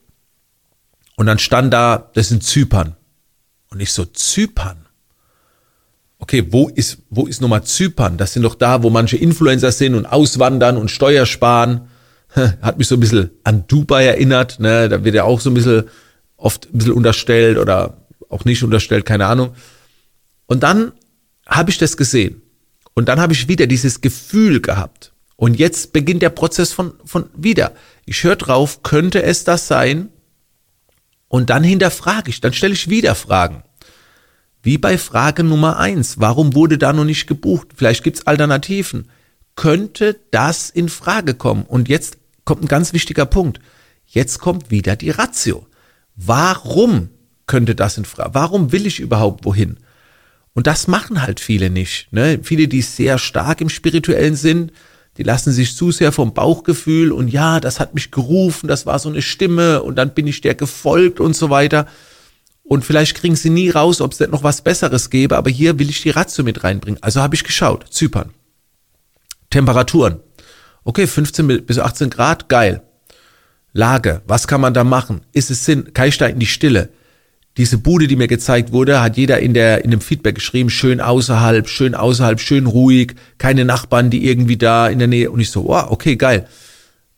und 1.16 1.27
dann 1.27 1.38
stand 1.38 1.72
da, 1.72 2.11
das 2.14 2.29
sind 2.29 2.42
Zypern. 2.42 2.96
Und 3.70 3.81
ich 3.81 3.92
so, 3.92 4.05
Zypern? 4.05 4.87
Okay, 6.18 6.46
wo 6.51 6.68
ist, 6.68 6.98
wo 7.11 7.27
ist 7.27 7.40
nochmal 7.40 7.64
Zypern? 7.64 8.16
Das 8.16 8.33
sind 8.33 8.42
doch 8.42 8.55
da, 8.55 8.83
wo 8.83 8.90
manche 8.90 9.16
Influencer 9.16 9.70
sind 9.70 9.94
und 9.94 10.07
auswandern 10.07 10.77
und 10.77 10.90
Steuer 10.90 11.27
sparen. 11.27 11.88
Hat 12.35 12.79
mich 12.79 12.88
so 12.88 12.96
ein 12.96 13.01
bisschen 13.01 13.31
an 13.44 13.64
Dubai 13.68 14.07
erinnert, 14.07 14.59
ne? 14.59 14.88
Da 14.88 15.05
wird 15.05 15.14
ja 15.14 15.24
auch 15.24 15.40
so 15.40 15.51
ein 15.51 15.55
bisschen 15.55 15.85
oft 16.38 16.72
ein 16.72 16.79
bisschen 16.79 16.94
unterstellt 16.94 17.59
oder 17.59 17.98
auch 18.31 18.46
nicht 18.46 18.62
unterstellt, 18.62 19.05
keine 19.05 19.27
Ahnung. 19.27 19.55
Und 20.46 20.62
dann 20.62 20.92
habe 21.46 21.70
ich 21.70 21.79
das 21.79 21.96
gesehen. 21.96 22.40
Und 22.94 23.09
dann 23.09 23.20
habe 23.20 23.35
ich 23.35 23.48
wieder 23.48 23.66
dieses 23.66 24.01
Gefühl 24.01 24.61
gehabt. 24.61 25.12
Und 25.37 25.55
jetzt 25.59 25.92
beginnt 25.92 26.22
der 26.22 26.31
Prozess 26.31 26.72
von, 26.72 26.94
von 27.05 27.27
wieder. 27.37 27.72
Ich 28.07 28.24
höre 28.24 28.37
drauf, 28.37 28.83
könnte 28.83 29.22
es 29.22 29.44
das 29.44 29.68
sein? 29.68 30.09
Und 31.29 31.51
dann 31.51 31.62
hinterfrage 31.62 32.31
ich, 32.31 32.40
dann 32.40 32.53
stelle 32.53 32.74
ich 32.74 32.88
wieder 32.88 33.14
Fragen. 33.14 33.62
Wie 34.62 34.79
bei 34.79 34.98
Frage 34.98 35.44
Nummer 35.44 35.79
eins. 35.79 36.18
Warum 36.18 36.55
wurde 36.55 36.79
da 36.79 36.92
noch 36.92 37.05
nicht 37.05 37.27
gebucht? 37.27 37.68
Vielleicht 37.77 38.03
gibt's 38.03 38.27
Alternativen. 38.27 39.09
Könnte 39.55 40.18
das 40.31 40.70
in 40.70 40.88
Frage 40.88 41.35
kommen? 41.35 41.62
Und 41.62 41.88
jetzt 41.88 42.18
kommt 42.44 42.62
ein 42.64 42.68
ganz 42.68 42.92
wichtiger 42.92 43.27
Punkt. 43.27 43.61
Jetzt 44.07 44.38
kommt 44.40 44.70
wieder 44.70 44.96
die 44.96 45.11
Ratio. 45.11 45.66
Warum 46.20 47.11
könnte 47.46 47.76
das 47.76 47.96
in 47.96 48.04
Frage? 48.04 48.31
Warum 48.35 48.72
will 48.72 48.87
ich 48.87 48.98
überhaupt 48.98 49.44
wohin? 49.44 49.78
Und 50.52 50.66
das 50.66 50.88
machen 50.88 51.22
halt 51.22 51.38
viele 51.38 51.70
nicht. 51.70 52.12
Ne? 52.12 52.40
Viele, 52.42 52.66
die 52.66 52.83
sehr 52.83 53.18
stark 53.18 53.61
im 53.61 53.68
Spirituellen 53.68 54.35
sind, 54.35 54.72
die 55.16 55.22
lassen 55.22 55.52
sich 55.52 55.76
zu 55.76 55.92
sehr 55.92 56.11
vom 56.11 56.35
Bauchgefühl 56.35 57.12
und 57.12 57.28
ja, 57.28 57.61
das 57.61 57.78
hat 57.78 57.94
mich 57.94 58.11
gerufen, 58.11 58.66
das 58.66 58.85
war 58.85 58.98
so 58.98 59.09
eine 59.09 59.22
Stimme 59.22 59.83
und 59.83 59.96
dann 59.96 60.12
bin 60.14 60.26
ich 60.26 60.40
der 60.40 60.57
gefolgt 60.57 61.20
und 61.20 61.37
so 61.37 61.50
weiter. 61.50 61.87
Und 62.64 62.85
vielleicht 62.85 63.16
kriegen 63.16 63.37
sie 63.37 63.50
nie 63.50 63.70
raus, 63.70 64.00
ob 64.00 64.12
es 64.12 64.18
denn 64.18 64.31
noch 64.31 64.42
was 64.42 64.62
Besseres 64.62 65.11
gäbe, 65.11 65.37
aber 65.37 65.50
hier 65.50 65.78
will 65.78 65.88
ich 65.88 66.02
die 66.02 66.11
Ratio 66.11 66.42
mit 66.42 66.64
reinbringen. 66.64 67.02
Also 67.02 67.20
habe 67.20 67.37
ich 67.37 67.44
geschaut, 67.44 67.87
Zypern. 67.90 68.31
Temperaturen. 69.50 70.20
Okay, 70.83 71.07
15 71.07 71.64
bis 71.64 71.78
18 71.78 72.11
Grad, 72.11 72.48
geil. 72.48 72.83
Lage, 73.78 74.22
was 74.26 74.48
kann 74.48 74.60
man 74.60 74.74
da 74.74 74.84
machen? 74.84 75.20
Ist 75.32 75.50
es 75.50 75.64
Sinn? 75.64 75.90
Ich 76.04 76.18
da 76.18 76.26
in 76.26 76.38
die 76.38 76.46
Stille? 76.46 76.90
diese 77.58 77.76
Bude, 77.76 78.06
die 78.06 78.14
mir 78.14 78.28
gezeigt 78.28 78.70
wurde, 78.72 79.02
hat 79.02 79.16
jeder 79.16 79.40
in 79.40 79.52
der 79.52 79.84
in 79.84 79.90
dem 79.90 80.00
Feedback 80.00 80.36
geschrieben, 80.36 80.70
schön 80.70 81.00
außerhalb, 81.00 81.68
schön 81.68 81.96
außerhalb, 81.96 82.40
schön 82.40 82.66
ruhig, 82.66 83.16
keine 83.36 83.64
Nachbarn, 83.64 84.10
die 84.10 84.26
irgendwie 84.26 84.56
da 84.56 84.86
in 84.86 85.00
der 85.00 85.08
Nähe 85.08 85.30
und 85.30 85.40
ich 85.40 85.50
so, 85.50 85.64
wow, 85.64 85.90
okay, 85.90 86.14
geil. 86.14 86.46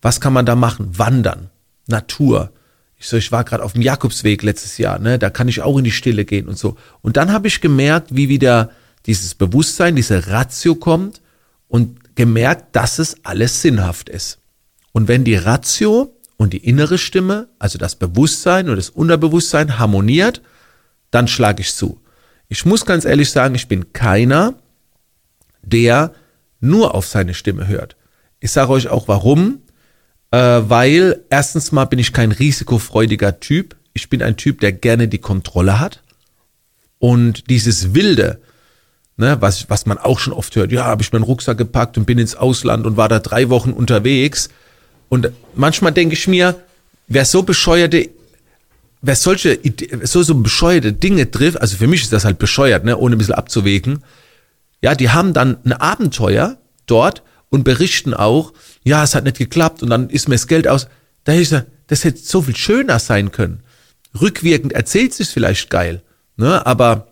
Was 0.01 0.19
kann 0.19 0.33
man 0.33 0.47
da 0.47 0.57
machen? 0.57 0.99
Wandern, 0.99 1.51
Natur. 1.87 2.53
Ich 2.97 3.07
so, 3.07 3.19
ich 3.19 3.31
war 3.33 3.45
gerade 3.45 3.63
auf 3.63 3.75
dem 3.75 3.83
Jakobsweg 3.83 4.43
letztes 4.43 4.79
Jahr, 4.79 4.99
ne, 4.99 5.19
da 5.19 5.29
kann 5.29 5.47
ich 5.47 5.61
auch 5.61 5.77
in 5.77 5.85
die 5.85 5.91
Stille 5.91 6.25
gehen 6.25 6.49
und 6.49 6.57
so. 6.57 6.77
Und 7.03 7.19
dann 7.19 7.33
habe 7.33 7.49
ich 7.49 7.61
gemerkt, 7.61 8.17
wie 8.17 8.31
wieder 8.31 8.71
dieses 9.05 9.35
Bewusstsein, 9.35 9.95
diese 9.95 10.29
Ratio 10.29 10.75
kommt 10.75 11.21
und 11.69 12.17
gemerkt, 12.17 12.75
dass 12.75 12.99
es 12.99 13.17
alles 13.25 13.61
sinnhaft 13.61 14.09
ist. 14.09 14.39
Und 14.93 15.07
wenn 15.07 15.25
die 15.25 15.37
Ratio 15.37 16.15
und 16.41 16.55
die 16.55 16.67
innere 16.67 16.97
Stimme, 16.97 17.49
also 17.59 17.77
das 17.77 17.97
Bewusstsein 17.97 18.71
und 18.71 18.77
das 18.77 18.89
Unterbewusstsein 18.89 19.79
harmoniert, 19.79 20.41
dann 21.11 21.29
schlage 21.29 21.61
ich 21.61 21.75
zu. 21.75 22.01
Ich 22.49 22.65
muss 22.65 22.87
ganz 22.87 23.05
ehrlich 23.05 23.31
sagen, 23.31 23.55
ich 23.55 23.69
bin 23.69 23.93
keiner, 23.93 24.55
der 25.61 26.15
nur 26.59 26.95
auf 26.95 27.07
seine 27.07 27.35
Stimme 27.35 27.69
hört. 27.69 27.97
Ich 28.39 28.53
sage 28.53 28.71
euch 28.73 28.89
auch 28.89 29.07
warum, 29.07 29.61
äh, 30.31 30.39
weil 30.39 31.27
erstens 31.29 31.73
mal 31.73 31.85
bin 31.85 31.99
ich 31.99 32.15
kein 32.15 32.33
risikofreudiger 32.33 33.41
Typ. 33.41 33.77
Ich 33.93 34.09
bin 34.09 34.23
ein 34.23 34.39
Typ, 34.39 34.61
der 34.61 34.73
gerne 34.73 35.09
die 35.09 35.19
Kontrolle 35.19 35.79
hat. 35.79 36.03
Und 36.99 37.51
dieses 37.51 37.93
Wilde, 37.93 38.41
ne, 39.19 39.37
was, 39.43 39.69
was 39.69 39.85
man 39.85 39.99
auch 39.99 40.19
schon 40.19 40.33
oft 40.33 40.57
hört, 40.57 40.73
ja, 40.73 40.87
habe 40.87 41.03
ich 41.03 41.13
meinen 41.13 41.25
Rucksack 41.25 41.59
gepackt 41.59 41.99
und 41.99 42.07
bin 42.07 42.19
ins 42.19 42.35
Ausland 42.35 42.87
und 42.87 42.97
war 42.97 43.11
da 43.11 43.19
drei 43.19 43.51
Wochen 43.51 43.73
unterwegs. 43.73 44.49
Und 45.11 45.31
manchmal 45.55 45.93
denke 45.93 46.15
ich 46.15 46.27
mir, 46.27 46.63
wer 47.09 47.27
so 47.27 47.43
bescheuerte 47.43 48.09
wer 49.03 49.17
solche, 49.17 49.59
so, 50.03 50.23
so 50.23 50.35
bescheuerte 50.35 50.93
Dinge 50.93 51.31
trifft, 51.31 51.61
also 51.61 51.77
für 51.77 51.87
mich 51.87 52.03
ist 52.03 52.13
das 52.13 52.25
halt 52.25 52.39
bescheuert, 52.39 52.85
ne, 52.85 52.97
ohne 52.97 53.17
ein 53.17 53.19
bisschen 53.19 53.35
abzuwägen, 53.35 54.05
ja, 54.83 54.95
die 54.95 55.11
haben 55.11 55.33
dann 55.33 55.59
ein 55.65 55.73
Abenteuer 55.73 56.59
dort 56.87 57.23
und 57.49 57.65
berichten 57.65 58.15
auch, 58.15 58.53
ja, 58.83 59.03
es 59.03 59.15
hat 59.15 59.25
nicht 59.25 59.39
geklappt 59.39 59.83
und 59.83 59.91
dann 59.91 60.09
ist 60.11 60.29
mir 60.29 60.35
das 60.35 60.47
Geld 60.47 60.69
aus. 60.69 60.89
Da 61.25 61.33
ich 61.33 61.41
gesagt, 61.41 61.69
das 61.89 62.05
hätte 62.05 62.19
so 62.19 62.43
viel 62.43 62.57
schöner 62.57 62.99
sein 62.99 63.33
können. 63.33 63.63
Rückwirkend 64.19 64.73
erzählt 64.73 65.13
sich 65.13 65.29
vielleicht 65.29 65.71
geil, 65.71 66.03
ne, 66.37 66.65
aber 66.67 67.09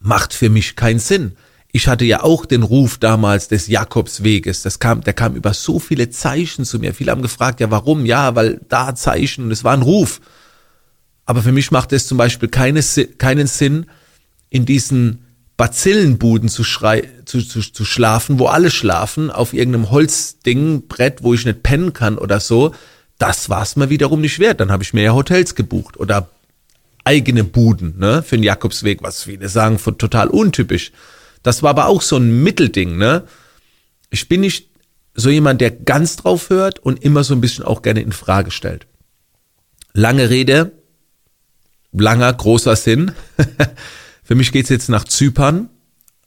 macht 0.00 0.32
für 0.32 0.50
mich 0.50 0.76
keinen 0.76 0.98
Sinn. 0.98 1.36
Ich 1.70 1.86
hatte 1.86 2.04
ja 2.04 2.22
auch 2.22 2.46
den 2.46 2.62
Ruf 2.62 2.98
damals 2.98 3.48
des 3.48 3.66
Jakobsweges. 3.66 4.62
Das 4.62 4.78
kam, 4.78 5.02
der 5.02 5.12
kam 5.12 5.36
über 5.36 5.52
so 5.52 5.78
viele 5.78 6.08
Zeichen 6.08 6.64
zu 6.64 6.78
mir. 6.78 6.94
Viele 6.94 7.10
haben 7.10 7.22
gefragt, 7.22 7.60
ja, 7.60 7.70
warum? 7.70 8.06
Ja, 8.06 8.34
weil 8.34 8.60
da 8.68 8.94
Zeichen 8.94 9.44
und 9.44 9.50
es 9.50 9.64
war 9.64 9.74
ein 9.74 9.82
Ruf. 9.82 10.20
Aber 11.26 11.42
für 11.42 11.52
mich 11.52 11.70
macht 11.70 11.92
es 11.92 12.06
zum 12.06 12.16
Beispiel 12.16 12.48
keine, 12.48 12.82
keinen 13.18 13.46
Sinn, 13.46 13.86
in 14.48 14.64
diesen 14.64 15.26
Bazillenbuden 15.58 16.48
zu, 16.48 16.64
schrei 16.64 17.06
zu, 17.26 17.42
zu, 17.42 17.60
zu 17.60 17.84
schlafen, 17.84 18.38
wo 18.38 18.46
alle 18.46 18.70
schlafen, 18.70 19.30
auf 19.30 19.52
irgendeinem 19.52 19.90
Holzding, 19.90 20.86
Brett, 20.88 21.22
wo 21.22 21.34
ich 21.34 21.44
nicht 21.44 21.62
pennen 21.62 21.92
kann 21.92 22.16
oder 22.16 22.40
so. 22.40 22.74
Das 23.18 23.50
war 23.50 23.62
es 23.62 23.76
mir 23.76 23.90
wiederum 23.90 24.22
nicht 24.22 24.38
wert. 24.38 24.60
Dann 24.60 24.70
habe 24.70 24.84
ich 24.84 24.94
mir 24.94 25.02
ja 25.02 25.12
Hotels 25.12 25.54
gebucht 25.54 25.98
oder 25.98 26.30
eigene 27.04 27.44
Buden 27.44 27.98
ne, 27.98 28.22
für 28.22 28.36
den 28.36 28.44
Jakobsweg, 28.44 29.02
was 29.02 29.24
viele 29.24 29.48
sagen, 29.48 29.78
total 29.98 30.28
untypisch. 30.28 30.92
Das 31.42 31.62
war 31.62 31.70
aber 31.70 31.86
auch 31.86 32.02
so 32.02 32.16
ein 32.16 32.42
Mittelding, 32.42 32.96
ne? 32.96 33.24
Ich 34.10 34.28
bin 34.28 34.40
nicht 34.40 34.70
so 35.14 35.30
jemand, 35.30 35.60
der 35.60 35.70
ganz 35.70 36.16
drauf 36.16 36.50
hört 36.50 36.78
und 36.78 37.02
immer 37.02 37.24
so 37.24 37.34
ein 37.34 37.40
bisschen 37.40 37.64
auch 37.64 37.82
gerne 37.82 38.00
in 38.00 38.12
Frage 38.12 38.50
stellt. 38.50 38.86
Lange 39.92 40.30
Rede, 40.30 40.72
langer, 41.92 42.32
großer 42.32 42.76
Sinn. 42.76 43.12
Für 44.22 44.34
mich 44.34 44.52
geht's 44.52 44.68
jetzt 44.68 44.88
nach 44.88 45.04
Zypern. 45.04 45.70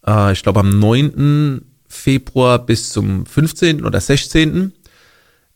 Äh, 0.06 0.34
ich 0.34 0.44
glaube 0.44 0.60
am 0.60 0.80
9. 0.80 1.62
Februar 1.88 2.66
bis 2.66 2.90
zum 2.90 3.26
15. 3.26 3.86
oder 3.86 4.02
16. 4.02 4.74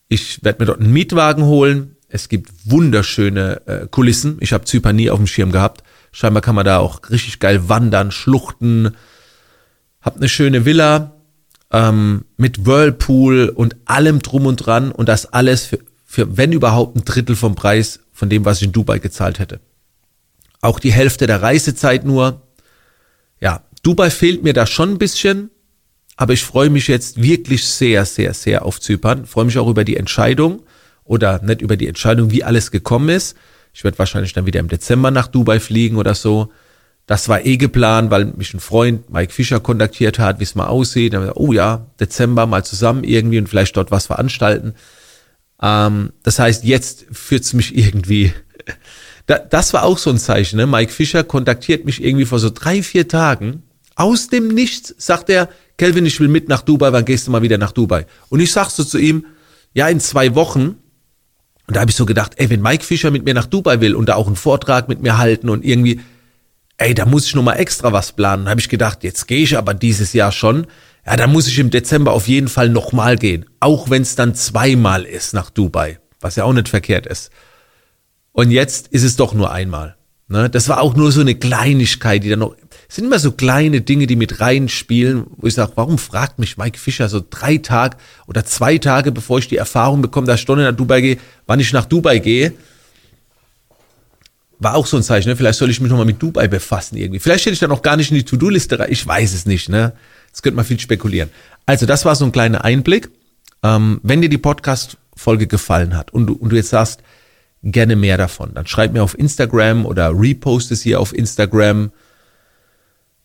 Ich 0.07 0.43
werde 0.43 0.61
mir 0.61 0.67
dort 0.67 0.79
einen 0.79 0.93
Mietwagen 0.93 1.43
holen. 1.45 1.95
Es 2.07 2.29
gibt 2.29 2.51
wunderschöne 2.65 3.67
äh, 3.67 3.87
Kulissen. 3.87 4.37
Ich 4.39 4.53
habe 4.53 4.65
Zypern 4.65 4.95
nie 4.95 5.09
auf 5.09 5.17
dem 5.17 5.27
Schirm 5.27 5.51
gehabt. 5.51 5.83
Scheinbar 6.11 6.41
kann 6.41 6.55
man 6.55 6.65
da 6.65 6.77
auch 6.77 7.01
richtig 7.09 7.39
geil 7.39 7.67
wandern, 7.67 8.11
schluchten. 8.11 8.95
Hab 10.05 10.17
eine 10.17 10.29
schöne 10.29 10.65
Villa 10.65 11.15
ähm, 11.71 12.25
mit 12.37 12.67
Whirlpool 12.67 13.49
und 13.49 13.75
allem 13.85 14.21
drum 14.21 14.45
und 14.45 14.57
dran 14.57 14.91
und 14.91 15.09
das 15.09 15.25
alles 15.33 15.65
für, 15.65 15.79
für 16.05 16.37
wenn 16.37 16.51
überhaupt 16.51 16.95
ein 16.95 17.03
Drittel 17.03 17.35
vom 17.35 17.55
Preis 17.55 18.01
von 18.13 18.29
dem, 18.29 18.45
was 18.45 18.57
ich 18.57 18.67
in 18.67 18.71
Dubai 18.71 18.99
gezahlt 18.99 19.39
hätte. 19.39 19.59
Auch 20.61 20.79
die 20.79 20.93
Hälfte 20.93 21.25
der 21.25 21.41
Reisezeit 21.41 22.05
nur. 22.05 22.43
Ja, 23.41 23.63
Dubai 23.81 24.11
fehlt 24.11 24.43
mir 24.43 24.53
da 24.53 24.67
schon 24.67 24.91
ein 24.91 24.97
bisschen, 24.99 25.49
aber 26.15 26.33
ich 26.33 26.43
freue 26.43 26.69
mich 26.69 26.87
jetzt 26.87 27.21
wirklich 27.21 27.65
sehr, 27.65 28.05
sehr, 28.05 28.35
sehr 28.35 28.63
auf 28.63 28.79
Zypern. 28.79 29.25
Freue 29.25 29.45
mich 29.45 29.57
auch 29.57 29.67
über 29.67 29.83
die 29.83 29.97
Entscheidung 29.97 30.61
oder 31.03 31.41
nicht 31.41 31.61
über 31.61 31.77
die 31.77 31.87
Entscheidung, 31.87 32.29
wie 32.29 32.43
alles 32.43 32.69
gekommen 32.69 33.09
ist. 33.09 33.35
Ich 33.73 33.83
werde 33.83 33.99
wahrscheinlich 33.99 34.33
dann 34.33 34.45
wieder 34.45 34.59
im 34.59 34.69
Dezember 34.69 35.09
nach 35.09 35.27
Dubai 35.27 35.59
fliegen 35.59 35.97
oder 35.97 36.13
so. 36.13 36.51
Das 37.07 37.29
war 37.29 37.45
eh 37.45 37.57
geplant, 37.57 38.09
weil 38.09 38.25
mich 38.25 38.53
ein 38.53 38.59
Freund, 38.59 39.09
Mike 39.11 39.31
Fischer, 39.31 39.59
kontaktiert 39.59 40.17
hat, 40.17 40.39
wie 40.39 40.43
es 40.43 40.55
mal 40.55 40.67
aussieht. 40.67 41.13
Dann 41.13 41.29
oh 41.35 41.53
ja, 41.53 41.85
Dezember 41.99 42.47
mal 42.47 42.65
zusammen 42.65 43.03
irgendwie 43.03 43.37
und 43.37 43.47
vielleicht 43.47 43.77
dort 43.77 43.91
was 43.91 44.07
veranstalten. 44.07 44.73
Ähm, 45.61 46.13
das 46.23 46.39
heißt, 46.39 46.63
jetzt 46.63 47.05
führt's 47.11 47.53
mich 47.53 47.77
irgendwie 47.77 48.33
da, 49.25 49.39
das 49.39 49.73
war 49.73 49.83
auch 49.83 49.97
so 49.97 50.09
ein 50.09 50.17
Zeichen. 50.17 50.57
Ne? 50.57 50.67
Mike 50.67 50.91
Fischer 50.91 51.23
kontaktiert 51.23 51.85
mich 51.85 52.03
irgendwie 52.03 52.25
vor 52.25 52.39
so 52.39 52.49
drei, 52.49 52.83
vier 52.83 53.07
Tagen. 53.07 53.63
Aus 53.95 54.27
dem 54.27 54.49
Nichts 54.49 54.93
sagt 54.97 55.29
er, 55.29 55.49
Kelvin, 55.77 56.05
ich 56.05 56.19
will 56.19 56.27
mit 56.27 56.47
nach 56.47 56.61
Dubai, 56.61 56.91
wann 56.91 57.05
gehst 57.05 57.27
du 57.27 57.31
mal 57.31 57.41
wieder 57.41 57.57
nach 57.57 57.71
Dubai? 57.71 58.05
Und 58.29 58.39
ich 58.39 58.51
sag 58.51 58.69
so 58.69 58.83
zu 58.83 58.97
ihm, 58.97 59.25
ja, 59.73 59.87
in 59.87 59.99
zwei 59.99 60.35
Wochen. 60.35 60.77
Und 61.67 61.75
da 61.75 61.81
habe 61.81 61.89
ich 61.89 61.97
so 61.97 62.05
gedacht, 62.05 62.33
ey, 62.37 62.49
wenn 62.49 62.61
Mike 62.61 62.83
Fischer 62.83 63.11
mit 63.11 63.25
mir 63.25 63.33
nach 63.33 63.47
Dubai 63.47 63.81
will 63.81 63.95
und 63.95 64.07
da 64.07 64.15
auch 64.15 64.27
einen 64.27 64.35
Vortrag 64.35 64.87
mit 64.87 65.01
mir 65.01 65.17
halten 65.17 65.49
und 65.49 65.65
irgendwie, 65.65 65.99
ey, 66.77 66.93
da 66.93 67.05
muss 67.05 67.25
ich 67.25 67.35
noch 67.35 67.43
mal 67.43 67.53
extra 67.53 67.93
was 67.93 68.11
planen. 68.11 68.49
Habe 68.49 68.59
ich 68.59 68.69
gedacht, 68.69 69.03
jetzt 69.03 69.27
gehe 69.27 69.43
ich 69.43 69.57
aber 69.57 69.73
dieses 69.73 70.13
Jahr 70.13 70.31
schon. 70.31 70.67
Ja, 71.05 71.15
da 71.15 71.27
muss 71.27 71.47
ich 71.47 71.59
im 71.59 71.69
Dezember 71.69 72.13
auf 72.13 72.27
jeden 72.27 72.47
Fall 72.47 72.69
nochmal 72.69 73.15
gehen. 73.15 73.45
Auch 73.59 73.89
wenn 73.89 74.01
es 74.01 74.15
dann 74.15 74.35
zweimal 74.35 75.03
ist 75.03 75.33
nach 75.33 75.49
Dubai, 75.49 75.99
was 76.19 76.35
ja 76.35 76.43
auch 76.43 76.53
nicht 76.53 76.69
verkehrt 76.69 77.05
ist. 77.05 77.31
Und 78.31 78.51
jetzt 78.51 78.87
ist 78.89 79.03
es 79.03 79.15
doch 79.15 79.33
nur 79.33 79.51
einmal. 79.51 79.95
Ne? 80.27 80.49
Das 80.49 80.67
war 80.67 80.81
auch 80.81 80.95
nur 80.95 81.11
so 81.11 81.21
eine 81.21 81.35
Kleinigkeit, 81.35 82.23
die 82.23 82.29
dann 82.29 82.39
noch, 82.39 82.55
es 82.89 82.95
sind 82.95 83.05
immer 83.05 83.19
so 83.19 83.31
kleine 83.31 83.81
Dinge, 83.81 84.07
die 84.07 84.15
mit 84.15 84.41
reinspielen, 84.41 85.27
wo 85.37 85.47
ich 85.47 85.53
sage, 85.53 85.73
warum 85.75 85.99
fragt 85.99 86.39
mich 86.39 86.57
Mike 86.57 86.79
Fischer 86.79 87.09
so 87.09 87.21
drei 87.29 87.57
Tage 87.57 87.97
oder 88.25 88.43
zwei 88.43 88.79
Tage, 88.79 89.11
bevor 89.11 89.37
ich 89.37 89.47
die 89.47 89.57
Erfahrung 89.57 90.01
bekomme, 90.01 90.25
dass 90.25 90.37
ich 90.37 90.41
Stunde 90.41 90.63
nach 90.63 90.75
Dubai 90.75 91.01
gehe, 91.01 91.17
wann 91.45 91.59
ich 91.59 91.71
nach 91.73 91.85
Dubai 91.85 92.17
gehe? 92.19 92.53
War 94.59 94.75
auch 94.75 94.85
so 94.85 94.97
ein 94.97 95.03
Zeichen, 95.03 95.29
ne? 95.29 95.35
vielleicht 95.35 95.59
soll 95.59 95.69
ich 95.69 95.81
mich 95.81 95.89
nochmal 95.89 96.05
mit 96.05 96.21
Dubai 96.21 96.47
befassen 96.47 96.97
irgendwie. 96.97 97.19
Vielleicht 97.19 97.45
hätte 97.45 97.53
ich 97.53 97.59
da 97.59 97.67
noch 97.67 97.81
gar 97.81 97.97
nicht 97.97 98.11
in 98.11 98.17
die 98.17 98.23
To-Do-Liste 98.23 98.79
rein, 98.79 98.91
ich 98.91 99.05
weiß 99.05 99.33
es 99.33 99.45
nicht, 99.45 99.69
ne? 99.69 99.93
Das 100.31 100.41
könnte 100.41 100.55
man 100.55 100.65
viel 100.65 100.79
spekulieren. 100.79 101.29
Also 101.65 101.85
das 101.85 102.05
war 102.05 102.15
so 102.15 102.25
ein 102.25 102.31
kleiner 102.31 102.63
Einblick. 102.63 103.09
Ähm, 103.63 103.99
wenn 104.03 104.21
dir 104.21 104.29
die 104.29 104.37
Podcast-Folge 104.37 105.47
gefallen 105.47 105.97
hat 105.97 106.11
und 106.11 106.27
du, 106.27 106.33
und 106.33 106.49
du 106.49 106.55
jetzt 106.55 106.69
sagst, 106.69 107.01
gerne 107.63 107.95
mehr 107.95 108.17
davon. 108.17 108.51
Dann 108.53 108.67
schreib 108.67 108.93
mir 108.93 109.03
auf 109.03 109.17
Instagram 109.17 109.85
oder 109.85 110.11
repost 110.13 110.71
es 110.71 110.81
hier 110.81 110.99
auf 110.99 111.13
Instagram. 111.13 111.91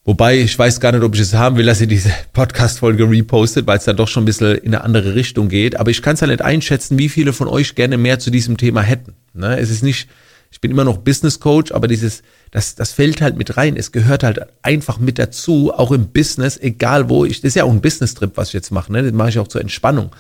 Wobei, 0.05 0.38
ich 0.38 0.59
weiß 0.59 0.81
gar 0.81 0.93
nicht, 0.93 1.03
ob 1.03 1.14
ich 1.14 1.21
es 1.21 1.35
haben 1.35 1.57
will, 1.57 1.66
dass 1.66 1.81
ihr 1.81 1.87
diese 1.87 2.11
Podcast-Folge 2.33 3.09
repostet, 3.09 3.66
weil 3.66 3.79
es 3.79 3.85
dann 3.85 3.97
doch 3.97 4.09
schon 4.09 4.23
ein 4.23 4.27
bisschen 4.27 4.57
in 4.57 4.75
eine 4.75 4.83
andere 4.83 5.14
Richtung 5.14 5.49
geht. 5.49 5.79
Aber 5.79 5.90
ich 5.90 6.01
kann 6.01 6.14
es 6.14 6.21
ja 6.21 6.27
nicht 6.27 6.43
einschätzen, 6.43 6.99
wie 6.99 7.11
viele 7.11 7.33
von 7.33 7.49
euch 7.49 7.75
gerne 7.75 7.99
mehr 7.99 8.19
zu 8.19 8.31
diesem 8.31 8.57
Thema 8.57 8.81
hätten. 8.81 9.14
Ne? 9.35 9.59
Es 9.59 9.71
ist 9.71 9.83
nicht, 9.83 10.09
ich 10.50 10.60
bin 10.60 10.70
immer 10.70 10.84
noch 10.84 10.98
Business 10.98 11.38
Coach, 11.38 11.72
aber 11.72 11.86
dieses, 11.86 12.22
das, 12.50 12.74
das 12.74 12.92
fällt 12.92 13.20
halt 13.22 13.36
mit 13.36 13.56
rein. 13.56 13.76
Es 13.76 13.92
gehört 13.92 14.24
halt 14.24 14.40
einfach 14.62 14.98
mit 14.98 15.18
dazu, 15.18 15.72
auch 15.72 15.92
im 15.92 16.08
Business, 16.08 16.58
egal 16.60 17.08
wo 17.08 17.24
ich, 17.24 17.40
das 17.40 17.50
ist 17.50 17.54
ja 17.54 17.64
auch 17.64 17.70
ein 17.70 17.80
Business-Trip, 17.80 18.32
was 18.36 18.48
ich 18.48 18.54
jetzt 18.54 18.72
mache, 18.72 18.92
ne? 18.92 19.02
Das 19.02 19.12
mache 19.12 19.28
ich 19.28 19.38
auch 19.38 19.48
zur 19.48 19.60
Entspannung. 19.60 20.10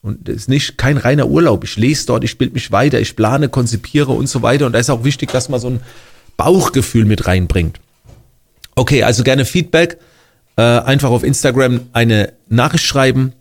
Und 0.00 0.28
das 0.28 0.36
ist 0.36 0.48
nicht 0.48 0.78
kein 0.78 0.96
reiner 0.96 1.28
Urlaub. 1.28 1.64
Ich 1.64 1.76
lese 1.76 2.06
dort, 2.06 2.24
ich 2.24 2.38
bilde 2.38 2.54
mich 2.54 2.70
weiter, 2.70 3.00
ich 3.00 3.16
plane, 3.16 3.48
konzipiere 3.48 4.12
und 4.12 4.28
so 4.28 4.42
weiter. 4.42 4.66
Und 4.66 4.72
da 4.72 4.78
ist 4.78 4.90
auch 4.90 5.04
wichtig, 5.04 5.30
dass 5.32 5.48
man 5.48 5.60
so 5.60 5.70
ein 5.70 5.80
Bauchgefühl 6.36 7.04
mit 7.04 7.26
reinbringt. 7.26 7.80
Okay, 8.74 9.02
also 9.02 9.24
gerne 9.24 9.44
Feedback. 9.44 9.98
Äh, 10.56 10.62
einfach 10.62 11.10
auf 11.10 11.24
Instagram 11.24 11.82
eine 11.92 12.32
Nachricht 12.48 12.84
schreiben. 12.84 13.32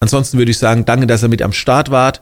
Ansonsten 0.00 0.38
würde 0.38 0.52
ich 0.52 0.58
sagen, 0.58 0.84
danke, 0.84 1.06
dass 1.06 1.22
ihr 1.22 1.28
mit 1.28 1.42
am 1.42 1.52
Start 1.52 1.90
wart. 1.90 2.20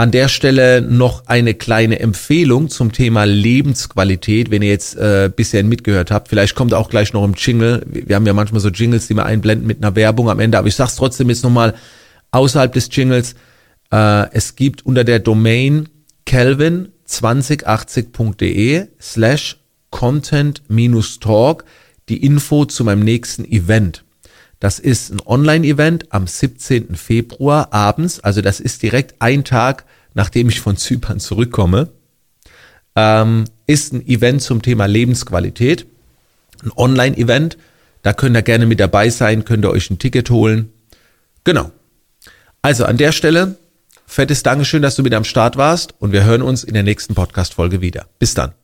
An 0.00 0.10
der 0.12 0.28
Stelle 0.28 0.80
noch 0.80 1.26
eine 1.26 1.52
kleine 1.52 2.00
Empfehlung 2.00 2.70
zum 2.70 2.92
Thema 2.92 3.24
Lebensqualität, 3.24 4.50
wenn 4.50 4.62
ihr 4.62 4.70
jetzt 4.70 4.96
äh, 4.96 5.30
bisher 5.34 5.62
mitgehört 5.62 6.10
habt. 6.10 6.28
Vielleicht 6.28 6.54
kommt 6.54 6.72
auch 6.72 6.88
gleich 6.88 7.12
noch 7.12 7.22
im 7.22 7.34
Jingle. 7.34 7.84
Wir 7.86 8.16
haben 8.16 8.26
ja 8.26 8.32
manchmal 8.32 8.62
so 8.62 8.70
Jingles, 8.70 9.08
die 9.08 9.14
wir 9.14 9.26
einblenden 9.26 9.66
mit 9.66 9.84
einer 9.84 9.94
Werbung 9.96 10.30
am 10.30 10.40
Ende. 10.40 10.56
Aber 10.56 10.68
ich 10.68 10.74
sag's 10.74 10.96
trotzdem 10.96 11.28
jetzt 11.28 11.44
nochmal, 11.44 11.74
außerhalb 12.30 12.72
des 12.72 12.88
Jingles. 12.90 13.34
Äh, 13.92 14.32
es 14.32 14.56
gibt 14.56 14.86
unter 14.86 15.04
der 15.04 15.18
Domain 15.18 15.90
kelvin2080.de 16.26 18.86
slash 18.98 19.58
content-talk 19.90 21.64
die 22.08 22.24
Info 22.24 22.64
zu 22.64 22.84
meinem 22.84 23.04
nächsten 23.04 23.44
Event. 23.44 24.02
Das 24.60 24.78
ist 24.78 25.10
ein 25.10 25.20
Online-Event 25.24 26.12
am 26.12 26.26
17. 26.26 26.94
Februar 26.94 27.72
abends, 27.72 28.20
also 28.20 28.42
das 28.42 28.60
ist 28.60 28.82
direkt 28.82 29.14
ein 29.18 29.42
Tag, 29.42 29.86
nachdem 30.14 30.50
ich 30.50 30.60
von 30.60 30.76
Zypern 30.76 31.18
zurückkomme. 31.18 31.88
Ähm, 32.94 33.46
ist 33.66 33.94
ein 33.94 34.06
Event 34.06 34.42
zum 34.42 34.60
Thema 34.60 34.86
Lebensqualität, 34.86 35.86
ein 36.62 36.72
Online-Event. 36.76 37.56
Da 38.02 38.12
könnt 38.12 38.36
ihr 38.36 38.42
gerne 38.42 38.66
mit 38.66 38.80
dabei 38.80 39.08
sein, 39.08 39.44
könnt 39.44 39.64
ihr 39.64 39.70
euch 39.70 39.90
ein 39.90 39.98
Ticket 39.98 40.28
holen. 40.30 40.70
Genau. 41.44 41.70
Also 42.60 42.84
an 42.84 42.98
der 42.98 43.12
Stelle, 43.12 43.56
fettes 44.06 44.42
Dankeschön, 44.42 44.82
dass 44.82 44.96
du 44.96 45.02
mit 45.02 45.14
am 45.14 45.24
Start 45.24 45.56
warst 45.56 45.94
und 46.00 46.12
wir 46.12 46.24
hören 46.24 46.42
uns 46.42 46.64
in 46.64 46.74
der 46.74 46.82
nächsten 46.82 47.14
Podcast-Folge 47.14 47.80
wieder. 47.80 48.06
Bis 48.18 48.34
dann. 48.34 48.59